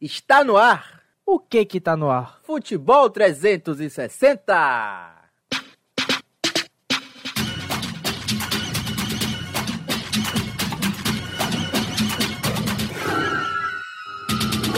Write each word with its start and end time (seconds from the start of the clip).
Está 0.00 0.42
no 0.42 0.56
ar. 0.56 1.02
O 1.26 1.38
que 1.38 1.66
que 1.66 1.78
tá 1.78 1.94
no 1.94 2.10
ar? 2.10 2.40
Futebol 2.42 3.10
360. 3.10 5.19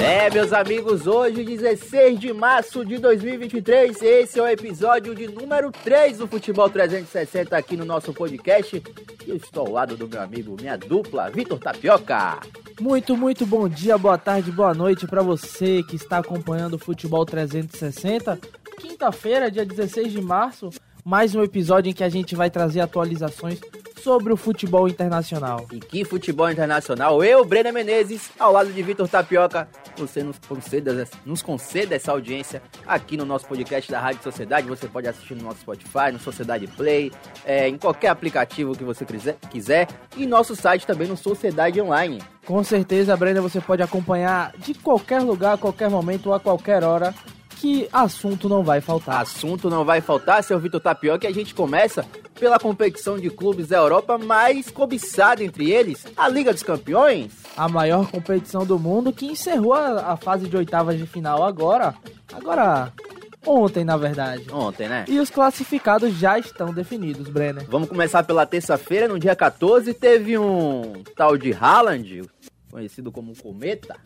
É, 0.04 0.28
meus 0.30 0.52
amigos, 0.52 1.06
hoje, 1.06 1.44
16 1.44 2.18
de 2.18 2.32
março 2.32 2.84
de 2.84 2.98
2023, 2.98 4.02
esse 4.02 4.36
é 4.36 4.42
o 4.42 4.48
episódio 4.48 5.14
de 5.14 5.28
número 5.28 5.70
3 5.70 6.18
do 6.18 6.26
Futebol 6.26 6.68
360 6.68 7.56
aqui 7.56 7.76
no 7.76 7.84
nosso 7.84 8.12
podcast. 8.12 8.82
E 9.24 9.30
eu 9.30 9.36
estou 9.36 9.64
ao 9.64 9.72
lado 9.72 9.96
do 9.96 10.08
meu 10.08 10.20
amigo, 10.20 10.56
minha 10.60 10.76
dupla, 10.76 11.30
Vitor 11.30 11.56
Tapioca. 11.60 12.40
Muito, 12.80 13.16
muito 13.16 13.46
bom 13.46 13.68
dia, 13.68 13.96
boa 13.96 14.18
tarde, 14.18 14.50
boa 14.50 14.74
noite 14.74 15.06
para 15.06 15.22
você 15.22 15.84
que 15.84 15.94
está 15.94 16.18
acompanhando 16.18 16.74
o 16.74 16.80
Futebol 16.80 17.24
360. 17.24 18.40
Quinta-feira, 18.80 19.52
dia 19.52 19.64
16 19.64 20.10
de 20.10 20.20
março, 20.20 20.70
mais 21.04 21.32
um 21.36 21.44
episódio 21.44 21.90
em 21.90 21.94
que 21.94 22.02
a 22.02 22.08
gente 22.08 22.34
vai 22.34 22.50
trazer 22.50 22.80
atualizações 22.80 23.60
sobre 24.02 24.32
o 24.32 24.36
futebol 24.36 24.88
internacional. 24.88 25.64
E 25.70 25.78
que 25.78 26.04
futebol 26.04 26.50
internacional, 26.50 27.22
eu, 27.22 27.44
Breno 27.44 27.72
Menezes, 27.72 28.30
ao 28.36 28.52
lado 28.52 28.72
de 28.72 28.82
Vitor 28.82 29.08
Tapioca, 29.08 29.68
você 29.96 30.22
nos 30.22 30.38
conceda, 30.38 31.08
nos 31.24 31.42
conceda 31.42 31.94
essa 31.94 32.12
audiência 32.12 32.62
aqui 32.86 33.16
no 33.16 33.24
nosso 33.24 33.46
podcast 33.46 33.90
da 33.90 34.00
Rádio 34.00 34.22
Sociedade. 34.22 34.66
Você 34.68 34.88
pode 34.88 35.08
assistir 35.08 35.34
no 35.34 35.44
nosso 35.44 35.60
Spotify, 35.60 36.12
no 36.12 36.18
Sociedade 36.18 36.66
Play, 36.66 37.12
é, 37.44 37.68
em 37.68 37.78
qualquer 37.78 38.08
aplicativo 38.08 38.76
que 38.76 38.84
você 38.84 39.04
quiser, 39.50 39.88
e 40.16 40.26
nosso 40.26 40.54
site 40.56 40.86
também 40.86 41.08
no 41.08 41.16
Sociedade 41.16 41.80
Online. 41.80 42.22
Com 42.46 42.62
certeza, 42.64 43.16
Brenda, 43.16 43.40
você 43.40 43.60
pode 43.60 43.82
acompanhar 43.82 44.52
de 44.58 44.74
qualquer 44.74 45.20
lugar, 45.20 45.54
a 45.54 45.58
qualquer 45.58 45.88
momento 45.88 46.32
a 46.32 46.40
qualquer 46.40 46.82
hora 46.82 47.14
que 47.62 47.88
assunto 47.92 48.48
não 48.48 48.64
vai 48.64 48.80
faltar. 48.80 49.22
Assunto 49.22 49.70
não 49.70 49.84
vai 49.84 50.00
faltar, 50.00 50.42
seu 50.42 50.58
Vitor 50.58 50.80
Tapioca, 50.80 51.24
e 51.24 51.30
a 51.30 51.32
gente 51.32 51.54
começa 51.54 52.04
pela 52.34 52.58
competição 52.58 53.16
de 53.16 53.30
clubes 53.30 53.68
da 53.68 53.76
Europa 53.76 54.18
mais 54.18 54.68
cobiçada 54.68 55.44
entre 55.44 55.70
eles, 55.70 56.04
a 56.16 56.28
Liga 56.28 56.52
dos 56.52 56.64
Campeões. 56.64 57.30
A 57.56 57.68
maior 57.68 58.10
competição 58.10 58.66
do 58.66 58.80
mundo 58.80 59.12
que 59.12 59.26
encerrou 59.26 59.74
a, 59.74 60.12
a 60.12 60.16
fase 60.16 60.48
de 60.48 60.56
oitavas 60.56 60.98
de 60.98 61.06
final 61.06 61.44
agora. 61.44 61.94
Agora, 62.32 62.92
ontem, 63.46 63.84
na 63.84 63.96
verdade. 63.96 64.44
Ontem, 64.52 64.88
né? 64.88 65.04
E 65.06 65.20
os 65.20 65.30
classificados 65.30 66.18
já 66.18 66.40
estão 66.40 66.74
definidos, 66.74 67.28
Brenner. 67.28 67.64
Vamos 67.68 67.88
começar 67.88 68.24
pela 68.24 68.44
terça-feira, 68.44 69.06
no 69.06 69.20
dia 69.20 69.36
14, 69.36 69.94
teve 69.94 70.36
um 70.36 71.04
tal 71.14 71.38
de 71.38 71.52
Haaland, 71.52 72.22
conhecido 72.72 73.12
como 73.12 73.36
Cometa, 73.36 73.96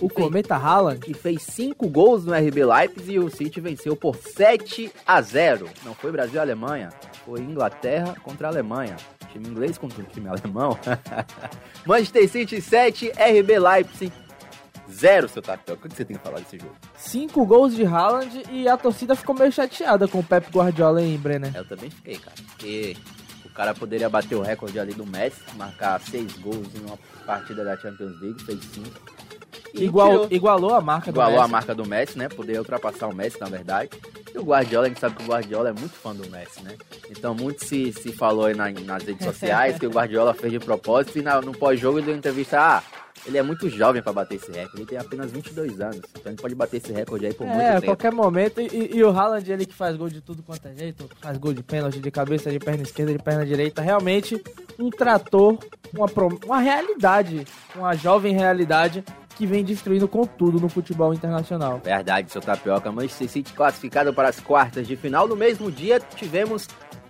O 0.00 0.08
Cometa 0.10 0.56
Haaland. 0.56 0.98
que 1.00 1.14
fez 1.14 1.40
5 1.44 1.88
gols 1.88 2.24
no 2.24 2.32
RB 2.34 2.64
Leipzig 2.64 3.12
e 3.12 3.18
o 3.20 3.30
City 3.30 3.60
venceu 3.60 3.94
por 3.94 4.16
7 4.16 4.90
a 5.06 5.22
0. 5.22 5.70
Não 5.84 5.94
foi 5.94 6.10
Brasil 6.10 6.34
e 6.34 6.38
Alemanha, 6.40 6.88
foi 7.24 7.40
Inglaterra 7.40 8.16
contra 8.22 8.48
a 8.48 8.50
Alemanha. 8.50 8.96
Time 9.32 9.48
inglês 9.48 9.78
contra 9.78 10.02
o 10.02 10.04
time 10.04 10.28
alemão. 10.28 10.76
Manchester 11.86 12.28
City 12.28 12.60
7, 12.60 13.12
RB 13.12 13.58
Leipzig 13.58 14.12
0, 14.90 15.28
seu 15.28 15.42
Tapioca. 15.42 15.86
O 15.86 15.88
que 15.90 15.94
você 15.96 16.04
tem 16.04 16.16
que 16.16 16.22
falar 16.22 16.40
desse 16.40 16.58
jogo? 16.58 16.74
Cinco 16.96 17.46
gols 17.46 17.74
de 17.76 17.84
Haaland 17.84 18.42
e 18.50 18.66
a 18.66 18.76
torcida 18.76 19.14
ficou 19.14 19.34
meio 19.34 19.52
chateada 19.52 20.08
com 20.08 20.18
o 20.18 20.24
Pep 20.24 20.50
Guardiola, 20.50 21.00
hein, 21.02 21.18
Brenner? 21.18 21.54
Eu 21.54 21.64
também 21.68 21.90
fiquei, 21.90 22.16
cara. 22.18 22.34
Porque 22.48 22.96
cara 23.58 23.74
poderia 23.74 24.08
bater 24.08 24.36
o 24.36 24.40
recorde 24.40 24.78
ali 24.78 24.94
do 24.94 25.04
Messi, 25.04 25.40
marcar 25.56 26.00
6 26.00 26.32
gols 26.38 26.68
em 26.76 26.86
uma 26.86 26.96
partida 27.26 27.64
da 27.64 27.76
Champions 27.76 28.20
League, 28.20 28.40
fez 28.44 28.60
5. 28.72 28.88
Igual, 29.74 30.28
igualou 30.30 30.74
a 30.74 30.80
marca 30.80 31.10
do 31.12 31.16
Igualou 31.16 31.34
Messi. 31.38 31.44
a 31.44 31.48
marca 31.48 31.74
do 31.74 31.84
Messi, 31.86 32.16
né? 32.18 32.28
Poderia 32.28 32.60
ultrapassar 32.60 33.08
o 33.08 33.14
Messi, 33.14 33.38
na 33.40 33.48
verdade. 33.48 33.90
E 34.32 34.38
o 34.38 34.42
Guardiola, 34.44 34.86
a 34.86 34.88
gente 34.88 35.00
sabe 35.00 35.16
que 35.16 35.24
o 35.24 35.26
Guardiola 35.26 35.70
é 35.70 35.72
muito 35.72 35.92
fã 35.94 36.14
do 36.14 36.28
Messi, 36.30 36.62
né? 36.62 36.76
Então, 37.10 37.34
muito 37.34 37.64
se, 37.64 37.92
se 37.92 38.12
falou 38.12 38.46
aí 38.46 38.54
na- 38.54 38.70
nas 38.70 39.02
redes 39.02 39.26
sociais 39.26 39.76
que 39.78 39.86
o 39.86 39.90
Guardiola 39.90 40.32
fez 40.34 40.52
de 40.52 40.58
propósito 40.60 41.18
e 41.18 41.22
na- 41.22 41.40
no 41.42 41.52
pós-jogo 41.52 42.00
deu 42.00 42.14
entrevista, 42.16 42.58
ah, 42.60 42.82
ele 43.26 43.38
é 43.38 43.42
muito 43.42 43.68
jovem 43.68 44.02
pra 44.02 44.12
bater 44.12 44.36
esse 44.36 44.50
recorde, 44.50 44.76
ele 44.78 44.86
tem 44.86 44.98
apenas 44.98 45.30
22 45.30 45.80
anos, 45.80 46.00
então 46.18 46.32
ele 46.32 46.40
pode 46.40 46.54
bater 46.54 46.76
esse 46.78 46.92
recorde 46.92 47.26
aí 47.26 47.34
por 47.34 47.46
É, 47.46 47.50
muito 47.50 47.62
a 47.66 47.72
tempo. 47.74 47.84
qualquer 47.86 48.12
momento. 48.12 48.60
E, 48.60 48.96
e 48.96 49.04
o 49.04 49.10
Haaland, 49.10 49.50
ele 49.50 49.66
que 49.66 49.74
faz 49.74 49.96
gol 49.96 50.08
de 50.08 50.20
tudo 50.20 50.42
quanto 50.42 50.66
é 50.68 50.74
jeito, 50.74 51.08
faz 51.20 51.36
gol 51.38 51.52
de 51.52 51.62
pênalti, 51.62 52.00
de 52.00 52.10
cabeça, 52.10 52.50
de 52.50 52.58
perna 52.58 52.82
esquerda, 52.82 53.12
de 53.12 53.18
perna 53.22 53.44
direita. 53.46 53.82
Realmente 53.82 54.42
um 54.78 54.90
trator, 54.90 55.58
uma, 55.94 56.06
prom- 56.08 56.38
uma 56.44 56.60
realidade, 56.60 57.44
uma 57.74 57.94
jovem 57.94 58.34
realidade 58.34 59.04
que 59.36 59.46
vem 59.46 59.62
destruindo 59.62 60.08
com 60.08 60.26
tudo 60.26 60.58
no 60.60 60.68
futebol 60.68 61.14
internacional. 61.14 61.80
Verdade, 61.84 62.30
seu 62.32 62.40
Tapioca. 62.40 62.90
Manchester 62.90 63.28
City 63.28 63.52
classificado 63.52 64.12
para 64.12 64.28
as 64.28 64.40
quartas 64.40 64.86
de 64.86 64.96
final. 64.96 65.28
No 65.28 65.36
mesmo 65.36 65.70
dia, 65.70 66.00
tivemos 66.16 66.66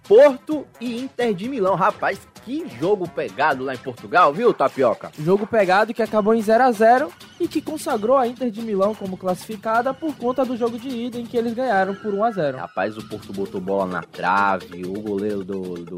Porto 0.09 0.67
e 0.81 1.03
Inter 1.03 1.35
de 1.35 1.49
Milão. 1.51 1.75
Rapaz, 1.75 2.19
que 2.43 2.67
jogo 2.81 3.07
pegado 3.07 3.63
lá 3.63 3.75
em 3.75 3.79
Portugal, 3.79 4.33
viu, 4.33 4.55
Tapioca? 4.55 5.13
Jogo 5.23 5.47
pegado 5.47 5.93
que 5.93 6.03
acabou 6.03 6.35
em 6.35 6.41
0 6.41 6.65
a 6.65 6.73
0 6.73 7.13
e 7.39 7.47
que 7.47 7.61
consagrou 7.61 8.17
a 8.17 8.27
Inter 8.27 8.51
de 8.51 8.63
Milão 8.63 8.95
como 8.95 9.19
classificada 9.19 9.93
por 9.93 10.17
conta 10.17 10.47
do 10.47 10.57
jogo 10.57 10.79
de 10.79 10.89
ida 10.89 11.19
em 11.19 11.27
que 11.27 11.37
eles 11.37 11.53
ganharam 11.53 11.95
por 11.95 12.15
1 12.15 12.25
a 12.25 12.31
0. 12.31 12.57
Rapaz, 12.57 12.97
o 12.97 13.07
Porto 13.07 13.35
botou 13.35 13.61
bola 13.61 13.87
na 13.87 14.03
trave. 14.03 14.83
O 14.87 14.95
goleiro 14.95 15.45
do, 15.45 15.75
do, 15.75 15.97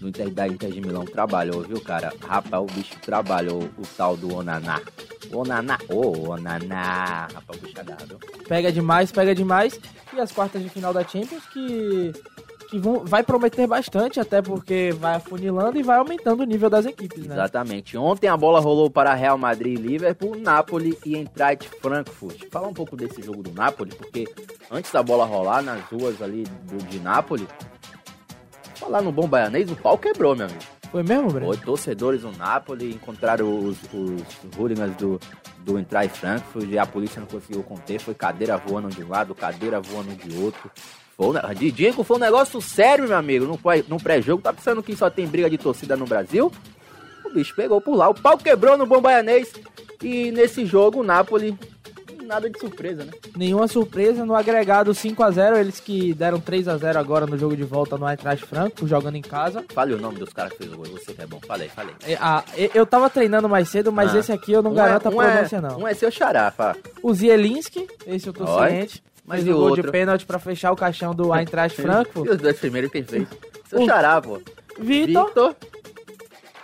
do 0.00 0.08
Inter, 0.08 0.30
da 0.30 0.48
Inter 0.48 0.72
de 0.72 0.80
Milão 0.80 1.04
trabalhou, 1.04 1.62
viu, 1.62 1.80
cara? 1.80 2.12
Rapaz, 2.26 2.60
o 2.60 2.66
bicho 2.66 2.96
trabalhou 3.00 3.62
o 3.78 3.82
tal 3.96 4.16
do 4.16 4.34
Onaná. 4.34 4.80
Onaná, 5.32 5.78
ô, 5.88 6.32
Onaná. 6.32 7.28
Rapaz, 7.32 7.58
o 7.58 7.64
bicho 7.64 7.78
é 7.78 7.84
dado. 7.84 8.18
Pega 8.48 8.72
demais, 8.72 9.12
pega 9.12 9.32
demais. 9.32 9.78
E 10.12 10.20
as 10.20 10.32
quartas 10.32 10.60
de 10.60 10.68
final 10.68 10.92
da 10.92 11.04
Champions 11.04 11.44
que, 11.52 12.12
que 12.74 12.78
vão, 12.80 13.04
vai 13.04 13.22
prometer 13.22 13.68
bastante, 13.68 14.18
até 14.18 14.42
porque 14.42 14.92
vai 14.98 15.14
afunilando 15.14 15.78
e 15.78 15.82
vai 15.82 15.96
aumentando 15.96 16.40
o 16.40 16.44
nível 16.44 16.68
das 16.68 16.84
equipes, 16.84 17.24
né? 17.24 17.34
Exatamente. 17.34 17.96
Ontem 17.96 18.26
a 18.26 18.36
bola 18.36 18.58
rolou 18.58 18.90
para 18.90 19.14
Real 19.14 19.38
Madrid 19.38 19.78
e 19.78 19.80
Liverpool, 19.80 20.36
Napoli 20.36 20.98
e 21.06 21.14
Eintracht 21.14 21.68
Frankfurt. 21.80 22.48
Falar 22.50 22.66
um 22.66 22.74
pouco 22.74 22.96
desse 22.96 23.22
jogo 23.22 23.44
do 23.44 23.52
Napoli, 23.52 23.94
porque 23.94 24.26
antes 24.72 24.90
da 24.90 25.04
bola 25.04 25.24
rolar 25.24 25.62
nas 25.62 25.84
ruas 25.84 26.20
ali 26.20 26.42
do, 26.64 26.78
de 26.88 26.98
Napoli, 26.98 27.46
falar 28.74 29.02
no 29.02 29.12
bom 29.12 29.28
baianês, 29.28 29.70
o 29.70 29.76
pau 29.76 29.96
quebrou, 29.96 30.34
meu 30.34 30.46
amigo. 30.46 30.62
Foi 30.90 31.04
mesmo, 31.04 31.28
Breno? 31.30 31.46
Foi 31.46 31.56
torcedores 31.56 32.22
do 32.22 32.32
Napoli, 32.32 32.92
encontraram 32.92 33.56
os, 33.56 33.78
os 33.92 34.56
hooligans 34.58 34.96
do, 34.96 35.20
do 35.58 35.78
Eintracht 35.78 36.18
Frankfurt 36.18 36.68
e 36.68 36.76
a 36.76 36.86
polícia 36.86 37.20
não 37.20 37.28
conseguiu 37.28 37.62
conter, 37.62 38.00
foi 38.00 38.14
cadeira 38.14 38.56
voando 38.56 38.88
de 38.88 39.04
um 39.04 39.08
lado, 39.08 39.32
cadeira 39.32 39.80
voando 39.80 40.12
de 40.16 40.36
outro. 40.42 40.68
Foi, 41.16 41.54
de 41.54 41.70
Diego 41.70 42.02
foi 42.02 42.16
um 42.16 42.20
negócio 42.20 42.60
sério, 42.60 43.06
meu 43.08 43.16
amigo, 43.16 43.44
no, 43.46 43.56
pré- 43.56 43.84
no 43.88 43.98
pré-jogo. 44.02 44.42
Tá 44.42 44.52
pensando 44.52 44.82
que 44.82 44.96
só 44.96 45.08
tem 45.08 45.26
briga 45.26 45.48
de 45.48 45.56
torcida 45.58 45.96
no 45.96 46.06
Brasil? 46.06 46.50
O 47.24 47.30
bicho 47.30 47.54
pegou 47.54 47.80
por 47.80 47.96
lá, 47.96 48.08
o 48.08 48.14
pau 48.14 48.36
quebrou 48.36 48.76
no 48.76 48.86
bom 48.86 49.00
baianês. 49.00 49.52
E 50.02 50.30
nesse 50.32 50.66
jogo, 50.66 51.00
o 51.00 51.04
Napoli, 51.04 51.56
nada 52.24 52.50
de 52.50 52.58
surpresa, 52.58 53.04
né? 53.04 53.12
Nenhuma 53.36 53.68
surpresa 53.68 54.24
no 54.24 54.34
agregado 54.34 54.92
5 54.92 55.22
a 55.22 55.30
0 55.30 55.56
eles 55.56 55.78
que 55.80 56.12
deram 56.14 56.40
3 56.40 56.66
a 56.68 56.76
0 56.76 56.98
agora 56.98 57.26
no 57.26 57.38
jogo 57.38 57.56
de 57.56 57.62
volta 57.64 57.96
no 57.96 58.08
Eintracht 58.08 58.44
Frankfurt, 58.44 58.88
jogando 58.90 59.16
em 59.16 59.22
casa. 59.22 59.64
Fale 59.72 59.94
o 59.94 60.00
nome 60.00 60.18
dos 60.18 60.32
caras 60.32 60.52
que 60.52 60.58
fez 60.58 60.72
o 60.72 60.76
gol, 60.76 60.86
você 60.86 61.12
que 61.14 61.22
é 61.22 61.26
bom. 61.26 61.38
Falei, 61.46 61.68
falei. 61.68 61.94
E, 62.06 62.14
ah, 62.20 62.42
eu 62.74 62.84
tava 62.84 63.08
treinando 63.08 63.48
mais 63.48 63.68
cedo, 63.68 63.90
mas 63.92 64.14
Ah. 64.14 64.18
esse 64.18 64.32
aqui 64.32 64.52
eu 64.52 64.62
não 64.62 64.72
Um 64.72 64.74
garanto 64.74 65.06
é, 65.08 65.12
a 65.12 65.14
um 65.14 65.22
é- 65.22 65.32
pronúncia, 65.32 65.60
não. 65.60 65.78
Um 65.78 65.88
é 65.88 65.94
seu 65.94 66.10
xará, 66.10 66.50
fala. 66.50 66.76
O 67.02 67.14
Zielinski, 67.14 67.86
esse 68.06 68.26
eu 68.26 68.32
tô 68.32 68.44
Oi. 68.44 68.68
ciente. 68.70 69.02
Mas 69.26 69.46
o 69.48 69.52
gol 69.54 69.74
de 69.74 69.82
pênalti 69.82 70.26
pra 70.26 70.38
fechar 70.38 70.70
o 70.72 70.76
caixão 70.76 71.14
do 71.14 71.32
Eintracht 71.34 71.80
Frankfurt. 71.80 72.26
E 72.26 72.30
os 72.30 72.38
dois 72.38 72.58
primeiros 72.58 72.90
quem 72.90 73.02
fez? 73.04 73.26
Seu 73.68 73.80
O- 73.82 73.86
xará, 73.86 74.20
pô. 74.20 74.40
Vitor 74.78 75.24
Victor. 75.26 75.56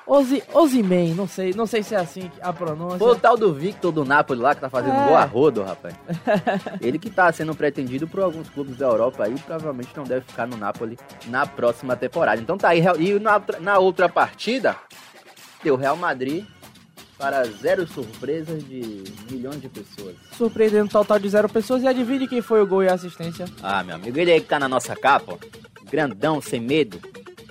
Ozi, 0.06 0.42
Ozimen, 0.52 1.14
não 1.14 1.28
sei, 1.28 1.52
não 1.54 1.66
sei 1.68 1.84
se 1.84 1.94
é 1.94 1.98
assim 1.98 2.28
a 2.42 2.52
pronúncia. 2.52 2.98
Foi 2.98 3.12
o 3.12 3.14
tal 3.16 3.36
do 3.36 3.54
Victor 3.54 3.92
do 3.92 4.04
Napoli 4.04 4.40
lá 4.40 4.56
que 4.56 4.60
tá 4.60 4.68
fazendo 4.68 4.96
É. 4.96 5.06
gol 5.06 5.16
a 5.16 5.24
rodo, 5.24 5.62
rapaz. 5.62 5.94
Ele 6.82 6.98
que 6.98 7.08
tá 7.08 7.30
sendo 7.32 7.54
pretendido 7.54 8.08
por 8.08 8.18
alguns 8.20 8.48
clubes 8.48 8.76
da 8.76 8.86
Europa 8.86 9.22
aí, 9.22 9.34
provavelmente 9.38 9.90
não 9.96 10.02
deve 10.02 10.22
ficar 10.26 10.48
no 10.48 10.56
Napoli 10.56 10.98
na 11.28 11.46
próxima 11.46 11.94
temporada. 11.94 12.40
Então 12.42 12.58
tá 12.58 12.70
aí. 12.70 12.82
E 12.98 13.20
na, 13.20 13.34
outra- 13.36 13.60
na 13.60 13.78
outra 13.78 14.08
partida, 14.08 14.74
deu 15.62 15.76
Real 15.76 15.96
Madrid 15.96 16.44
para 17.20 17.44
zero 17.44 17.86
surpresas 17.86 18.66
de 18.66 19.04
milhões 19.30 19.60
de 19.60 19.68
pessoas. 19.68 20.16
Surpreendendo 20.38 20.86
um 20.86 20.88
total 20.88 21.18
de 21.18 21.28
zero 21.28 21.50
pessoas 21.50 21.82
e 21.82 21.86
adivinhe 21.86 22.26
quem 22.26 22.40
foi 22.40 22.62
o 22.62 22.66
gol 22.66 22.82
e 22.82 22.88
a 22.88 22.94
assistência. 22.94 23.44
Ah, 23.62 23.84
meu 23.84 23.96
amigo, 23.96 24.18
ele 24.18 24.32
aí 24.32 24.40
que 24.40 24.48
tá 24.48 24.58
na 24.58 24.68
nossa 24.68 24.96
capa, 24.96 25.34
ó. 25.34 25.38
Grandão, 25.90 26.40
sem 26.40 26.58
medo. 26.60 26.98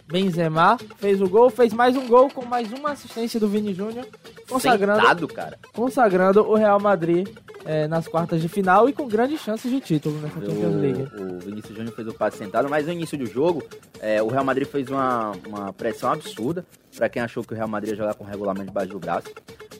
Benzema 0.07 0.75
fez 0.97 1.21
o 1.21 1.29
gol, 1.29 1.51
fez 1.51 1.71
mais 1.71 1.95
um 1.95 2.07
gol 2.07 2.31
com 2.31 2.43
mais 2.43 2.73
uma 2.73 2.93
assistência 2.93 3.39
do 3.39 3.47
Vini 3.47 3.75
Júnior, 3.75 4.07
consagrando, 4.49 5.01
Sentado, 5.01 5.27
cara. 5.27 5.59
consagrando 5.71 6.41
o 6.41 6.55
Real 6.55 6.79
Madrid 6.79 7.27
é, 7.65 7.87
nas 7.87 8.07
quartas 8.07 8.41
de 8.41 8.47
final 8.47 8.87
e 8.89 8.93
com 8.93 9.07
grandes 9.07 9.41
chances 9.41 9.69
de 9.69 9.79
título 9.79 10.19
nessa 10.19 10.39
Champions 10.39 10.75
League. 10.75 11.07
O, 11.15 11.39
Vinícius 11.39 11.77
Júnior 11.77 11.95
fez 11.95 12.07
o 12.07 12.13
passe 12.13 12.37
sentado, 12.37 12.69
mas 12.69 12.85
no 12.85 12.93
início 12.93 13.17
do 13.17 13.25
jogo, 13.25 13.63
é, 13.99 14.21
o 14.21 14.27
Real 14.27 14.43
Madrid 14.43 14.67
fez 14.67 14.89
uma, 14.89 15.31
uma 15.45 15.73
pressão 15.73 16.11
absurda. 16.11 16.65
Pra 16.95 17.07
quem 17.07 17.21
achou 17.21 17.43
que 17.43 17.53
o 17.53 17.55
Real 17.55 17.67
Madrid 17.67 17.91
ia 17.91 17.97
jogar 17.97 18.15
com 18.15 18.23
o 18.23 18.27
regulamento 18.27 18.67
debaixo 18.67 18.91
do 18.91 18.99
braço. 18.99 19.29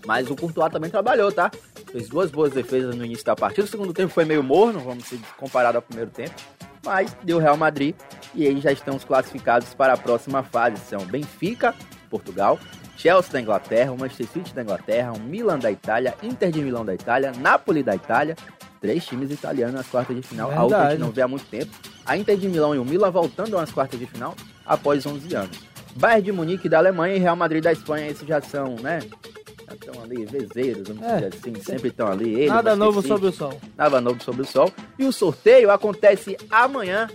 Mas 0.06 0.30
o 0.30 0.36
Courtois 0.36 0.72
também 0.72 0.90
trabalhou, 0.90 1.32
tá? 1.32 1.52
Fez 1.92 2.08
duas 2.08 2.32
boas 2.32 2.54
defesas 2.54 2.96
no 2.96 3.04
início 3.04 3.26
da 3.26 3.36
partida. 3.36 3.66
O 3.66 3.70
segundo 3.70 3.94
tempo 3.94 4.14
foi 4.14 4.26
meio 4.26 4.44
morno, 4.44 4.80
vamos 4.80 5.06
se 5.06 5.20
comparado 5.38 5.78
ao 5.78 5.82
primeiro 5.82 6.12
tempo. 6.12 6.36
Mas 6.86 7.16
deu 7.24 7.40
Real 7.40 7.58
Madrid 7.58 7.96
e 8.34 8.48
aí 8.48 8.60
já 8.62 8.72
estão 8.72 8.96
os 8.96 9.04
classificados 9.04 9.74
para 9.74 9.94
a 9.94 9.98
próxima 9.98 10.44
fase. 10.44 10.78
São 10.78 11.06
Benfica, 11.06 11.76
Portugal, 12.10 12.60
Chelsea 13.00 13.32
da 13.32 13.40
Inglaterra, 13.40 13.96
Manchester 13.98 14.28
City 14.28 14.54
da 14.54 14.62
Inglaterra, 14.62 15.14
o 15.14 15.20
Milan 15.20 15.58
da 15.58 15.72
Itália, 15.72 16.14
Inter 16.22 16.52
de 16.52 16.62
Milão 16.62 16.84
da 16.84 16.94
Itália, 16.94 17.32
Napoli 17.32 17.82
da 17.82 17.96
Itália. 17.96 18.36
Três 18.82 19.06
times 19.06 19.32
italianos 19.32 19.74
nas 19.74 19.88
quartas 19.88 20.16
de 20.16 20.22
final, 20.22 20.52
algo 20.52 20.70
que 20.70 20.76
a 20.76 20.92
gente 20.92 21.00
não 21.00 21.12
vê 21.12 21.22
há 21.22 21.28
muito 21.28 21.46
tempo. 21.46 21.72
A 22.06 22.18
Inter 22.18 22.38
de 22.38 22.48
Milão 22.48 22.76
e 22.76 22.78
o 22.78 22.86
Milan 22.86 23.10
voltando 23.10 23.58
às 23.58 23.72
quartas 23.72 24.00
de 24.00 24.06
final 24.06 24.36
após 24.66 25.06
11 25.06 25.36
anos. 25.36 25.60
Bayern 25.96 26.24
de 26.24 26.32
Munique 26.32 26.70
da 26.70 26.78
Alemanha 26.78 27.16
e 27.16 27.20
Real 27.20 27.36
Madrid 27.36 27.64
da 27.64 27.72
Espanha, 27.72 28.08
esses 28.08 28.28
já 28.28 28.42
são, 28.42 28.76
né? 28.76 29.00
estão 29.74 30.04
ali, 30.04 30.26
vezeiros, 30.26 30.88
vamos 30.88 31.04
é, 31.04 31.16
dizer 31.16 31.28
assim, 31.28 31.56
sempre 31.62 31.90
estão 31.90 32.08
ali. 32.08 32.48
Nada 32.48 32.76
novo 32.76 33.02
sob 33.02 33.28
o 33.28 33.32
sol. 33.32 33.60
Nada 33.78 34.02
novo 34.02 34.22
sob 34.24 34.42
o 34.42 34.46
sol. 34.46 34.72
E 34.98 35.06
o 35.06 35.12
sorteio 35.12 35.72
acontece 35.72 36.38
amanhã, 36.50 37.08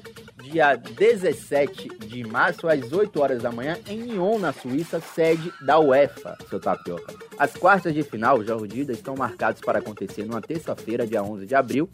dia 0.44 0.76
17 0.76 1.88
de 2.06 2.24
março, 2.24 2.68
às 2.68 2.92
8 2.92 3.20
horas 3.20 3.42
da 3.42 3.50
manhã, 3.50 3.78
em 3.88 4.02
Lyon, 4.02 4.38
na 4.38 4.52
Suíça, 4.52 5.00
sede 5.00 5.52
da 5.60 5.78
UEFA, 5.78 6.36
seu 6.48 6.60
tapioca. 6.60 7.14
As 7.38 7.52
quartas 7.54 7.94
de 7.94 8.02
final, 8.02 8.44
já 8.44 8.54
urdidas, 8.54 8.96
estão 8.96 9.16
marcadas 9.16 9.60
para 9.60 9.78
acontecer 9.78 10.24
numa 10.24 10.40
terça-feira, 10.40 11.06
dia 11.06 11.22
11 11.22 11.46
de 11.46 11.54
abril, 11.54 11.88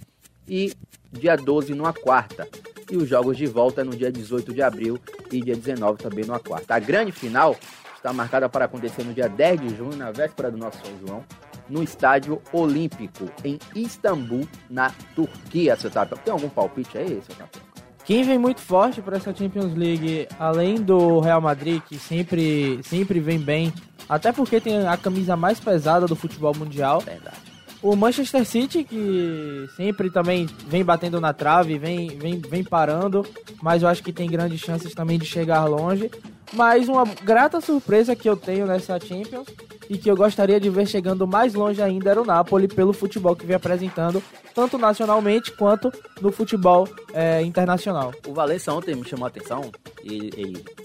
e 0.48 0.72
dia 1.12 1.36
12 1.36 1.74
numa 1.74 1.92
quarta. 1.92 2.48
E 2.90 2.96
os 2.96 3.08
jogos 3.08 3.36
de 3.36 3.46
volta 3.46 3.84
no 3.84 3.96
dia 3.96 4.10
18 4.10 4.52
de 4.52 4.62
abril 4.62 4.98
e 5.30 5.40
dia 5.40 5.54
19 5.54 6.02
também 6.02 6.24
numa 6.24 6.40
quarta. 6.40 6.74
A 6.74 6.78
grande 6.80 7.12
final 7.12 7.56
está 7.94 8.12
marcada 8.12 8.48
para 8.48 8.64
acontecer 8.64 9.04
no 9.04 9.14
dia 9.14 9.28
10 9.28 9.60
de 9.60 9.76
junho, 9.76 9.96
na 9.96 10.10
véspera 10.10 10.50
do 10.50 10.58
nosso 10.58 10.84
São 10.84 11.06
João, 11.06 11.24
no 11.68 11.84
Estádio 11.84 12.42
Olímpico, 12.52 13.30
em 13.44 13.60
Istambul, 13.76 14.48
na 14.68 14.90
Turquia, 15.14 15.76
seu 15.76 15.90
Tapio. 15.90 16.18
Tem 16.18 16.32
algum 16.32 16.48
palpite 16.48 16.98
aí, 16.98 17.22
seu 17.22 17.36
Tapio? 17.36 17.69
Quem 18.10 18.24
vem 18.24 18.38
muito 18.38 18.60
forte 18.60 19.00
para 19.00 19.18
essa 19.18 19.32
Champions 19.32 19.72
League, 19.72 20.26
além 20.36 20.82
do 20.82 21.20
Real 21.20 21.40
Madrid, 21.40 21.80
que 21.88 21.96
sempre, 21.96 22.80
sempre 22.82 23.20
vem 23.20 23.38
bem, 23.38 23.72
até 24.08 24.32
porque 24.32 24.60
tem 24.60 24.84
a 24.84 24.96
camisa 24.96 25.36
mais 25.36 25.60
pesada 25.60 26.06
do 26.06 26.16
futebol 26.16 26.52
mundial. 26.52 26.98
Verdade. 27.02 27.36
O 27.80 27.94
Manchester 27.94 28.44
City, 28.44 28.82
que 28.82 29.68
sempre 29.76 30.10
também 30.10 30.46
vem 30.66 30.84
batendo 30.84 31.20
na 31.20 31.32
trave, 31.32 31.78
vem, 31.78 32.18
vem, 32.18 32.40
vem 32.40 32.64
parando, 32.64 33.24
mas 33.62 33.84
eu 33.84 33.88
acho 33.88 34.02
que 34.02 34.12
tem 34.12 34.28
grandes 34.28 34.58
chances 34.58 34.92
também 34.92 35.16
de 35.16 35.24
chegar 35.24 35.64
longe. 35.66 36.10
Mas 36.52 36.88
uma 36.88 37.04
grata 37.04 37.60
surpresa 37.60 38.16
que 38.16 38.28
eu 38.28 38.36
tenho 38.36 38.66
nessa 38.66 38.98
Champions 38.98 39.46
e 39.90 39.98
que 39.98 40.08
eu 40.08 40.16
gostaria 40.16 40.60
de 40.60 40.70
ver 40.70 40.86
chegando 40.86 41.26
mais 41.26 41.52
longe 41.52 41.82
ainda 41.82 42.10
era 42.12 42.22
o 42.22 42.24
Napoli 42.24 42.68
pelo 42.68 42.92
futebol 42.92 43.34
que 43.34 43.44
vem 43.44 43.56
apresentando, 43.56 44.22
tanto 44.54 44.78
nacionalmente 44.78 45.50
quanto 45.50 45.92
no 46.20 46.30
futebol 46.30 46.88
é, 47.12 47.42
internacional. 47.42 48.14
O 48.24 48.32
Valencia 48.32 48.72
ontem 48.72 48.94
me 48.94 49.04
chamou 49.04 49.24
a 49.24 49.28
atenção, 49.28 49.72
e, 50.04 50.30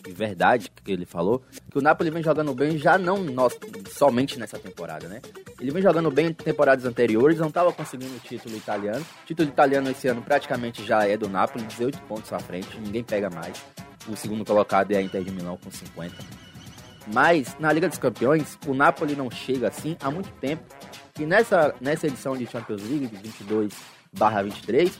e, 0.07 0.11
verdade 0.11 0.71
que 0.83 0.91
ele 0.91 1.05
falou, 1.05 1.43
que 1.69 1.77
o 1.77 1.81
Napoli 1.81 2.09
vem 2.09 2.23
jogando 2.23 2.51
bem 2.55 2.79
já 2.79 2.97
não 2.97 3.23
nós, 3.23 3.55
somente 3.91 4.39
nessa 4.39 4.57
temporada, 4.57 5.07
né? 5.07 5.21
Ele 5.61 5.69
vem 5.69 5.83
jogando 5.83 6.09
bem 6.09 6.27
em 6.27 6.33
temporadas 6.33 6.83
anteriores, 6.83 7.37
não 7.37 7.49
estava 7.49 7.71
conseguindo 7.71 8.15
o 8.15 8.19
título 8.19 8.57
italiano. 8.57 9.05
O 9.23 9.25
título 9.25 9.47
italiano 9.47 9.89
esse 9.89 10.07
ano 10.07 10.21
praticamente 10.23 10.83
já 10.83 11.07
é 11.07 11.15
do 11.15 11.29
Napoli, 11.29 11.63
18 11.65 11.99
pontos 12.01 12.33
à 12.33 12.39
frente, 12.39 12.75
ninguém 12.79 13.03
pega 13.03 13.29
mais. 13.29 13.63
O 14.07 14.15
segundo 14.15 14.43
colocado 14.43 14.91
é 14.91 14.97
a 14.97 15.01
Inter 15.01 15.23
de 15.23 15.31
Milão 15.31 15.57
com 15.63 15.69
50. 15.69 16.44
Mas 17.13 17.55
na 17.59 17.71
Liga 17.71 17.87
dos 17.87 17.97
Campeões, 17.97 18.57
o 18.65 18.73
Napoli 18.73 19.15
não 19.15 19.29
chega 19.29 19.67
assim 19.67 19.95
há 20.01 20.09
muito 20.09 20.29
tempo. 20.39 20.63
E 21.19 21.25
nessa, 21.25 21.73
nessa 21.79 22.07
edição 22.07 22.35
de 22.35 22.45
Champions 22.45 22.81
League 22.83 23.07
de 23.07 23.15
22 23.15 23.73
barra 24.17 24.41
23, 24.41 24.91